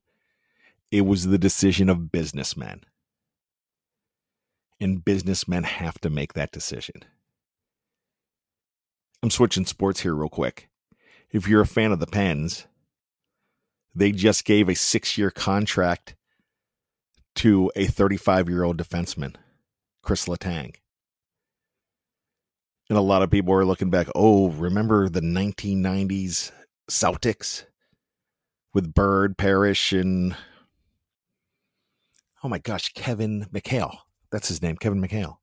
It 0.92 1.00
was 1.00 1.26
the 1.26 1.38
decision 1.38 1.88
of 1.88 2.12
businessmen. 2.12 2.82
And 4.80 5.04
businessmen 5.04 5.64
have 5.64 6.00
to 6.00 6.10
make 6.10 6.32
that 6.32 6.52
decision. 6.52 7.04
I'm 9.22 9.30
switching 9.30 9.66
sports 9.66 10.00
here 10.00 10.14
real 10.14 10.30
quick. 10.30 10.70
If 11.30 11.46
you're 11.46 11.60
a 11.60 11.66
fan 11.66 11.92
of 11.92 12.00
the 12.00 12.06
Pens, 12.06 12.66
they 13.94 14.12
just 14.12 14.44
gave 14.44 14.68
a 14.68 14.74
six 14.74 15.18
year 15.18 15.30
contract 15.30 16.14
to 17.36 17.70
a 17.76 17.86
35 17.86 18.48
year 18.48 18.64
old 18.64 18.78
defenseman, 18.78 19.36
Chris 20.02 20.26
Letang. 20.26 20.74
And 22.88 22.98
a 22.98 23.02
lot 23.02 23.22
of 23.22 23.30
people 23.30 23.54
are 23.54 23.64
looking 23.64 23.90
back, 23.90 24.08
oh, 24.14 24.50
remember 24.50 25.08
the 25.08 25.20
1990s 25.20 26.50
Celtics 26.90 27.64
with 28.74 28.94
Bird, 28.94 29.38
Parish, 29.38 29.92
and 29.92 30.34
oh 32.42 32.48
my 32.48 32.58
gosh, 32.58 32.92
Kevin 32.94 33.46
McHale. 33.52 33.98
That's 34.30 34.48
his 34.48 34.62
name, 34.62 34.76
Kevin 34.76 35.02
McHale. 35.02 35.36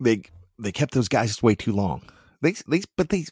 They 0.00 0.22
they 0.58 0.72
kept 0.72 0.94
those 0.94 1.08
guys 1.08 1.42
way 1.42 1.54
too 1.54 1.72
long. 1.72 2.02
They 2.40 2.54
they 2.68 2.82
but 2.96 3.08
they 3.08 3.26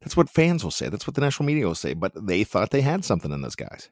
that's 0.00 0.16
what 0.16 0.30
fans 0.30 0.64
will 0.64 0.70
say. 0.70 0.88
That's 0.88 1.06
what 1.06 1.14
the 1.14 1.20
national 1.20 1.46
media 1.46 1.66
will 1.66 1.74
say. 1.74 1.94
But 1.94 2.12
they 2.26 2.44
thought 2.44 2.70
they 2.70 2.80
had 2.80 3.04
something 3.04 3.30
in 3.30 3.42
those 3.42 3.54
guys. 3.54 3.88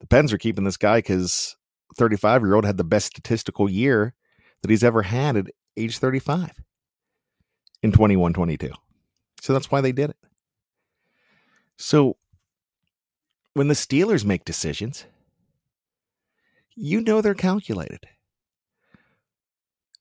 The 0.00 0.06
Pens 0.06 0.32
are 0.32 0.38
keeping 0.38 0.64
this 0.64 0.76
guy 0.76 0.98
because 0.98 1.56
35 1.96 2.42
year 2.42 2.54
old 2.54 2.64
had 2.64 2.76
the 2.76 2.84
best 2.84 3.06
statistical 3.06 3.68
year 3.68 4.14
that 4.62 4.70
he's 4.70 4.84
ever 4.84 5.02
had 5.02 5.36
at 5.36 5.46
age 5.76 5.98
35 5.98 6.50
in 7.82 7.92
21 7.92 8.32
22. 8.32 8.70
So 9.40 9.52
that's 9.52 9.70
why 9.70 9.80
they 9.80 9.92
did 9.92 10.10
it. 10.10 10.16
So 11.76 12.16
when 13.54 13.68
the 13.68 13.74
Steelers 13.74 14.24
make 14.24 14.44
decisions, 14.44 15.04
you 16.76 17.00
know 17.00 17.20
they're 17.20 17.34
calculated. 17.34 18.06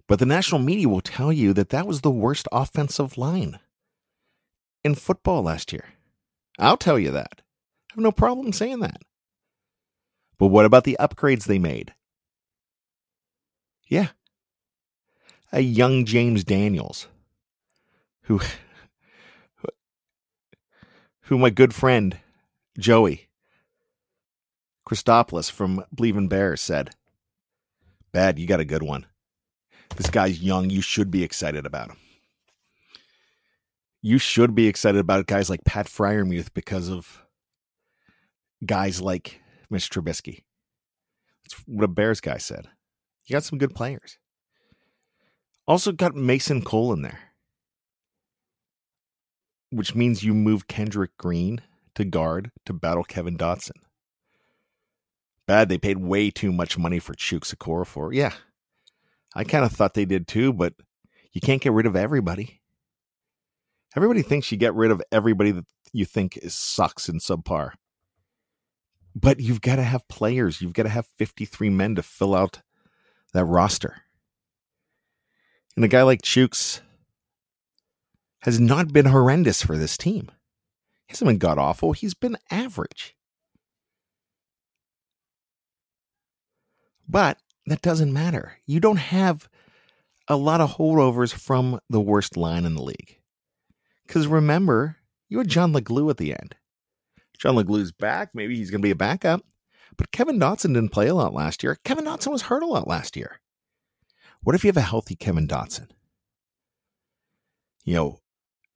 But 0.08 0.20
the 0.20 0.26
national 0.26 0.62
media 0.62 0.88
will 0.88 1.02
tell 1.02 1.34
you 1.34 1.54
that 1.54 1.70
that 1.70 1.88
was 1.88 2.02
the 2.02 2.12
worst 2.12 2.48
offensive 2.52 3.18
line 3.18 3.60
in 4.84 4.94
football 4.94 5.42
last 5.42 5.74
year. 5.74 5.86
I'll 6.60 6.78
tell 6.78 7.00
you 7.00 7.12
that. 7.12 7.42
I 7.92 7.96
have 7.96 8.04
no 8.04 8.12
problem 8.12 8.54
saying 8.54 8.82
that. 8.82 9.02
But 10.38 10.48
what 10.48 10.66
about 10.66 10.84
the 10.84 10.98
upgrades 11.00 11.46
they 11.46 11.58
made? 11.58 11.94
Yeah. 13.88 14.10
A 15.52 15.62
young 15.62 16.06
James 16.06 16.44
Daniels, 16.44 17.08
who, 18.24 18.42
who 21.22 21.38
my 21.38 21.50
good 21.50 21.74
friend 21.74 22.18
Joey 22.78 23.25
Christopoulos 24.88 25.52
from 25.52 25.84
Bleaving 25.91 26.28
Bears 26.28 26.62
said, 26.62 26.91
Bad, 28.12 28.39
you 28.39 28.48
got 28.48 28.60
a 28.60 28.65
good 28.65 28.84
one. 28.84 29.06
This 29.95 30.10
guy's 30.10 30.41
young. 30.41 30.69
You 30.69 30.82
should 30.82 31.12
be 31.12 31.24
excited 31.24 31.65
about 31.65 31.89
him 31.89 31.98
you 34.06 34.19
should 34.19 34.54
be 34.54 34.67
excited 34.67 35.00
about 35.00 35.26
guys 35.26 35.50
like 35.50 35.65
Pat 35.65 35.88
Freiermuth 35.88 36.54
because 36.54 36.91
of 36.91 37.26
guys 38.63 39.02
like 39.02 39.41
Mitch 39.71 39.89
Trubisky. 39.89 40.43
That's 41.43 41.60
what 41.65 41.86
a 41.86 41.88
Bears 41.88 42.21
guy 42.21 42.38
said. 42.38 42.67
You 43.26 43.34
got 43.34 43.45
some 43.45 43.58
good 43.58 43.74
players. 43.74 44.19
Also 45.67 45.91
got 45.91 46.13
Mason 46.13 46.62
Cole 46.62 46.93
in 46.93 47.02
there, 47.02 47.17
which 49.71 49.95
means 49.95 50.24
you 50.24 50.36
move 50.36 50.67
Kendrick 50.67 51.17
Green 51.17 51.62
to 51.95 52.06
guard 52.06 52.52
to 52.67 52.74
battle 52.74 53.04
Kevin 53.04 53.39
Dotson. 53.39 53.71
Bad, 55.48 55.70
they 55.70 55.78
paid 55.78 55.98
way 55.98 56.32
too 56.32 56.52
much 56.52 56.78
money 56.78 57.00
for 57.00 57.14
Chuks 57.14 57.54
Okorafor. 57.54 58.14
Yeah, 58.14 58.34
I 59.36 59.44
kind 59.44 59.66
of 59.66 59.72
thought 59.72 59.94
they 59.94 60.06
did 60.06 60.28
too, 60.28 60.54
but 60.54 60.74
you 61.34 61.42
can't 61.42 61.62
get 61.62 61.74
rid 61.74 61.86
of 61.86 61.96
everybody. 61.96 62.62
Everybody 63.96 64.22
thinks 64.24 64.52
you 64.52 64.58
get 64.58 64.74
rid 64.74 64.92
of 64.92 65.02
everybody 65.12 65.52
that 65.52 65.66
you 65.94 66.06
think 66.06 66.38
is 66.38 66.56
sucks 66.56 67.08
and 67.08 67.22
subpar. 67.22 67.72
But 69.16 69.40
you've 69.40 69.62
got 69.62 69.78
to 69.78 69.84
have 69.84 70.08
players. 70.10 70.62
You've 70.62 70.74
got 70.74 70.84
to 70.84 70.90
have 70.90 71.06
53 71.16 71.70
men 71.70 71.96
to 71.96 72.04
fill 72.04 72.36
out 72.36 72.62
that 73.34 73.46
roster. 73.46 74.02
And 75.76 75.86
a 75.86 75.90
guy 75.90 76.04
like 76.04 76.22
Chuks 76.22 76.82
has 78.42 78.60
not 78.60 78.92
been 78.92 79.06
horrendous 79.06 79.62
for 79.62 79.78
this 79.78 79.98
team. 79.98 80.30
He 81.08 81.14
hasn't 81.14 81.28
been 81.28 81.38
god 81.38 81.58
awful. 81.58 81.94
He's 81.94 82.14
been 82.14 82.38
average. 82.52 83.14
But 87.08 87.38
that 87.68 87.82
doesn't 87.82 88.13
matter. 88.13 88.58
You 88.65 88.80
don't 88.80 88.98
have 88.98 89.50
a 90.28 90.36
lot 90.36 90.62
of 90.62 90.76
holdovers 90.76 91.34
from 91.34 91.80
the 91.89 92.02
worst 92.02 92.36
line 92.36 92.65
in 92.65 92.76
the 92.76 92.84
league. 92.84 93.20
Because 94.06 94.28
remember, 94.28 94.98
you 95.30 95.38
had 95.38 95.48
John 95.48 95.74
LeGlue 95.74 96.10
at 96.10 96.18
the 96.18 96.32
end. 96.32 96.56
John 97.38 97.56
LeGlue's 97.56 97.91
back. 97.91 98.30
Maybe 98.34 98.56
he's 98.56 98.72
going 98.72 98.82
to 98.82 98.86
be 98.86 98.91
a 98.91 98.96
backup. 98.96 99.41
But 99.98 100.12
Kevin 100.12 100.39
Dotson 100.39 100.74
didn't 100.74 100.89
play 100.89 101.08
a 101.08 101.15
lot 101.15 101.34
last 101.34 101.63
year. 101.63 101.78
Kevin 101.84 102.06
Dotson 102.06 102.32
was 102.32 102.44
hurt 102.44 102.63
a 102.63 102.68
lot 102.68 102.88
last 102.88 103.15
year. 103.15 103.39
What 104.44 104.56
if 104.56 104.63
you 104.63 104.70
have 104.70 104.78
a 104.78 104.82
healthy 104.82 105.15
Kevin 105.15 105.48
Dotson? 105.48 105.88
You 107.84 107.96
know, 107.96 108.20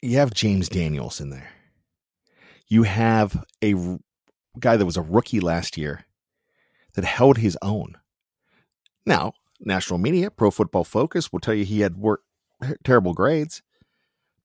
you 0.02 0.18
have 0.18 0.34
James 0.34 0.70
Daniels 0.70 1.20
in 1.20 1.30
there. 1.30 1.50
You 2.68 2.84
have 2.84 3.44
a 3.64 3.76
guy 4.60 4.78
that 4.78 4.86
was 4.86 4.98
a 4.98 5.02
rookie 5.02 5.40
last 5.40 5.78
year 5.78 6.06
that 6.94 7.06
held 7.06 7.38
his 7.38 7.58
own. 7.62 7.96
Now, 9.06 9.34
national 9.60 10.00
media, 10.00 10.32
Pro 10.32 10.52
Football 10.52 10.84
Focus 10.84 11.32
will 11.32 11.40
tell 11.40 11.54
you 11.54 11.66
he 11.66 11.82
had 11.82 11.98
work, 11.98 12.22
terrible 12.84 13.14
grades 13.14 13.62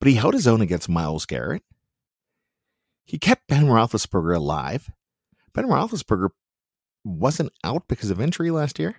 but 0.05 0.11
he 0.11 0.17
held 0.17 0.35
his 0.35 0.47
own 0.47 0.61
against 0.61 0.87
Myles 0.87 1.25
Garrett. 1.25 1.63
He 3.07 3.17
kept 3.17 3.49
Ben 3.49 3.65
Roethlisberger 3.65 4.37
alive. 4.37 4.91
Ben 5.55 5.65
Roethlisberger 5.65 6.29
wasn't 7.05 7.53
out 7.65 7.89
because 7.89 8.11
of 8.11 8.21
injury 8.21 8.51
last 8.51 8.79
year. 8.79 8.97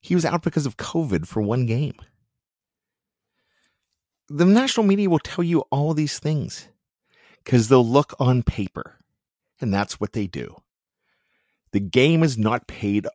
He 0.00 0.14
was 0.14 0.24
out 0.24 0.42
because 0.42 0.64
of 0.64 0.78
COVID 0.78 1.26
for 1.26 1.42
one 1.42 1.66
game. 1.66 1.96
The 4.30 4.46
national 4.46 4.86
media 4.86 5.10
will 5.10 5.18
tell 5.18 5.44
you 5.44 5.60
all 5.70 5.92
these 5.92 6.18
things 6.18 6.68
because 7.44 7.68
they'll 7.68 7.86
look 7.86 8.14
on 8.18 8.42
paper, 8.42 8.96
and 9.60 9.74
that's 9.74 10.00
what 10.00 10.14
they 10.14 10.26
do. 10.26 10.56
The 11.72 11.80
game 11.80 12.22
is 12.22 12.38
not 12.38 12.66
paid 12.66 13.06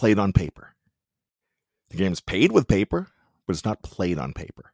played 0.00 0.18
on 0.18 0.32
paper. 0.32 0.74
The 1.90 1.98
game 1.98 2.12
is 2.12 2.22
paid 2.22 2.52
with 2.52 2.66
paper, 2.66 3.08
but 3.46 3.54
it's 3.54 3.66
not 3.66 3.82
played 3.82 4.16
on 4.16 4.32
paper. 4.32 4.72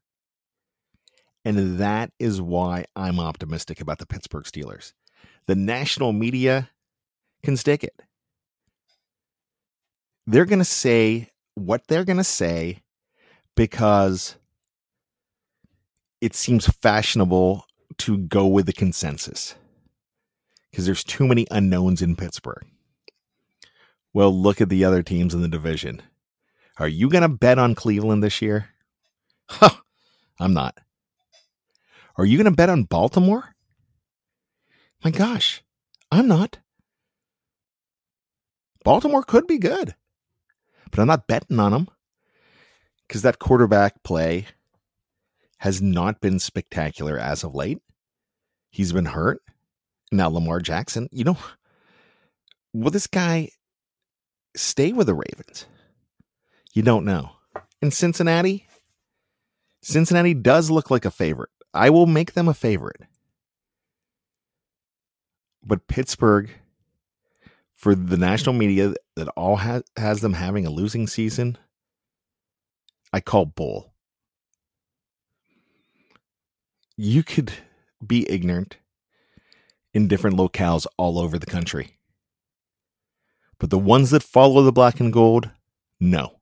And 1.45 1.79
that 1.79 2.13
is 2.21 2.41
why 2.41 2.85
I'm 2.95 3.19
optimistic 3.19 3.81
about 3.81 3.99
the 3.99 4.07
Pittsburgh 4.07 4.45
Steelers. 4.45 4.93
The 5.49 5.57
national 5.57 6.13
media 6.13 6.71
can 7.43 7.57
stick 7.57 7.83
it. 7.83 8.01
They're 10.29 10.45
going 10.45 10.61
to 10.61 10.65
say 10.65 11.31
what 11.57 11.89
they're 11.89 12.05
going 12.05 12.19
to 12.19 12.25
say 12.25 12.85
because 13.57 14.37
it 16.21 16.37
seems 16.37 16.69
fashionable 16.69 17.67
to 17.99 18.19
go 18.19 18.47
with 18.47 18.67
the 18.67 18.73
consensus 18.73 19.57
because 20.71 20.87
there's 20.87 21.03
too 21.03 21.27
many 21.27 21.49
unknowns 21.51 22.01
in 22.01 22.15
Pittsburgh. 22.15 22.65
Well, 24.17 24.33
look 24.33 24.63
at 24.63 24.71
the 24.71 24.83
other 24.83 25.03
teams 25.03 25.35
in 25.35 25.43
the 25.43 25.47
division. 25.47 26.01
Are 26.79 26.89
you 26.89 27.11
going 27.11 27.21
to 27.21 27.29
bet 27.29 27.59
on 27.59 27.75
Cleveland 27.75 28.23
this 28.23 28.41
year? 28.41 28.71
Huh, 29.47 29.69
I'm 30.41 30.55
not. 30.55 30.79
Are 32.17 32.25
you 32.25 32.39
going 32.39 32.51
to 32.51 32.57
bet 32.57 32.71
on 32.71 32.85
Baltimore? 32.85 33.55
My 35.05 35.11
gosh, 35.11 35.63
I'm 36.11 36.27
not. 36.29 36.61
Baltimore 38.85 39.23
could 39.23 39.47
be 39.47 39.59
good, 39.59 39.95
but 40.91 40.99
I'm 40.99 41.09
not 41.09 41.27
betting 41.27 41.61
on 41.61 41.73
them 41.73 41.89
because 43.07 43.21
that 43.21 43.39
quarterback 43.39 44.03
play 44.03 44.47
has 45.59 45.83
not 45.83 46.23
been 46.23 46.39
spectacular 46.39 47.19
as 47.19 47.45
of 47.45 47.55
late. 47.55 47.83
He's 48.71 48.95
been 48.95 49.05
hurt. 49.05 49.43
Now, 50.11 50.31
Lamar 50.31 50.61
Jackson, 50.61 51.07
you 51.13 51.25
know, 51.25 51.37
will 52.73 52.91
this 52.91 53.07
guy 53.07 53.51
stay 54.57 54.93
with 54.93 55.07
the 55.07 55.15
Ravens? 55.15 55.67
You 56.73 56.83
don't 56.83 57.05
know. 57.05 57.31
In 57.81 57.91
Cincinnati, 57.91 58.67
Cincinnati 59.83 60.35
does 60.35 60.71
look 60.71 60.91
like 60.91 61.05
a 61.05 61.11
favorite. 61.11 61.51
I 61.73 61.91
will 61.91 62.07
make 62.07 62.33
them 62.33 62.49
a 62.49 62.55
favorite. 62.55 63.03
But 65.63 65.87
Pittsburgh, 65.87 66.51
for 67.75 67.95
the 67.95 68.17
national 68.17 68.55
media 68.55 68.95
that 69.17 69.29
all 69.37 69.57
has, 69.57 69.83
has 69.97 70.21
them 70.21 70.33
having 70.33 70.67
a 70.67 70.71
losing 70.71 71.07
season, 71.07 71.59
I 73.13 73.21
call 73.21 73.47
bull. 73.47 73.93
You 76.97 77.23
could 77.23 77.53
be 78.05 78.31
ignorant 78.31 78.79
in 79.93 80.09
different 80.09 80.37
locales 80.37 80.87
all 80.97 81.19
over 81.19 81.39
the 81.39 81.47
country. 81.47 81.96
But 83.59 83.71
the 83.71 83.79
ones 83.79 84.11
that 84.11 84.23
follow 84.23 84.63
the 84.63 84.73
black 84.73 85.01
and 85.01 85.13
gold, 85.13 85.51
no. 85.99 86.41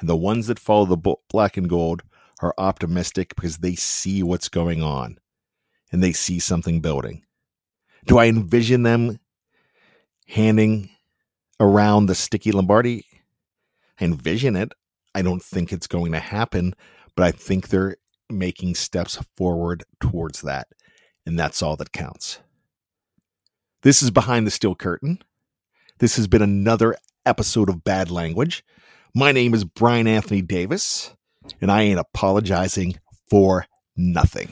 And 0.00 0.08
the 0.08 0.16
ones 0.16 0.46
that 0.48 0.58
follow 0.58 0.84
the 0.84 1.16
black 1.28 1.56
and 1.56 1.68
gold 1.68 2.02
are 2.42 2.54
optimistic 2.58 3.34
because 3.34 3.58
they 3.58 3.74
see 3.74 4.22
what's 4.22 4.48
going 4.48 4.82
on 4.82 5.18
and 5.90 6.02
they 6.02 6.12
see 6.12 6.38
something 6.38 6.80
building. 6.80 7.22
Do 8.06 8.18
I 8.18 8.26
envision 8.26 8.82
them 8.82 9.18
handing 10.28 10.90
around 11.58 12.06
the 12.06 12.14
sticky 12.14 12.52
Lombardi? 12.52 13.06
I 14.00 14.04
envision 14.04 14.56
it. 14.56 14.72
I 15.14 15.22
don't 15.22 15.42
think 15.42 15.72
it's 15.72 15.86
going 15.86 16.12
to 16.12 16.18
happen, 16.18 16.74
but 17.14 17.24
I 17.24 17.30
think 17.30 17.68
they're 17.68 17.96
making 18.28 18.74
steps 18.74 19.18
forward 19.36 19.84
towards 20.00 20.42
that. 20.42 20.68
And 21.24 21.38
that's 21.38 21.62
all 21.62 21.76
that 21.76 21.92
counts. 21.92 22.40
This 23.82 24.02
is 24.02 24.10
Behind 24.10 24.46
the 24.46 24.50
Steel 24.50 24.74
Curtain. 24.74 25.22
This 25.98 26.16
has 26.16 26.26
been 26.28 26.42
another 26.42 26.94
episode 27.24 27.70
of 27.70 27.82
Bad 27.82 28.10
Language. 28.10 28.62
My 29.14 29.32
name 29.32 29.54
is 29.54 29.64
Bryan 29.64 30.06
Anthony 30.06 30.42
Davis, 30.42 31.14
and 31.62 31.72
I 31.72 31.82
ain't 31.82 31.98
apologizing 31.98 33.00
for 33.30 33.64
nothing. 33.96 34.50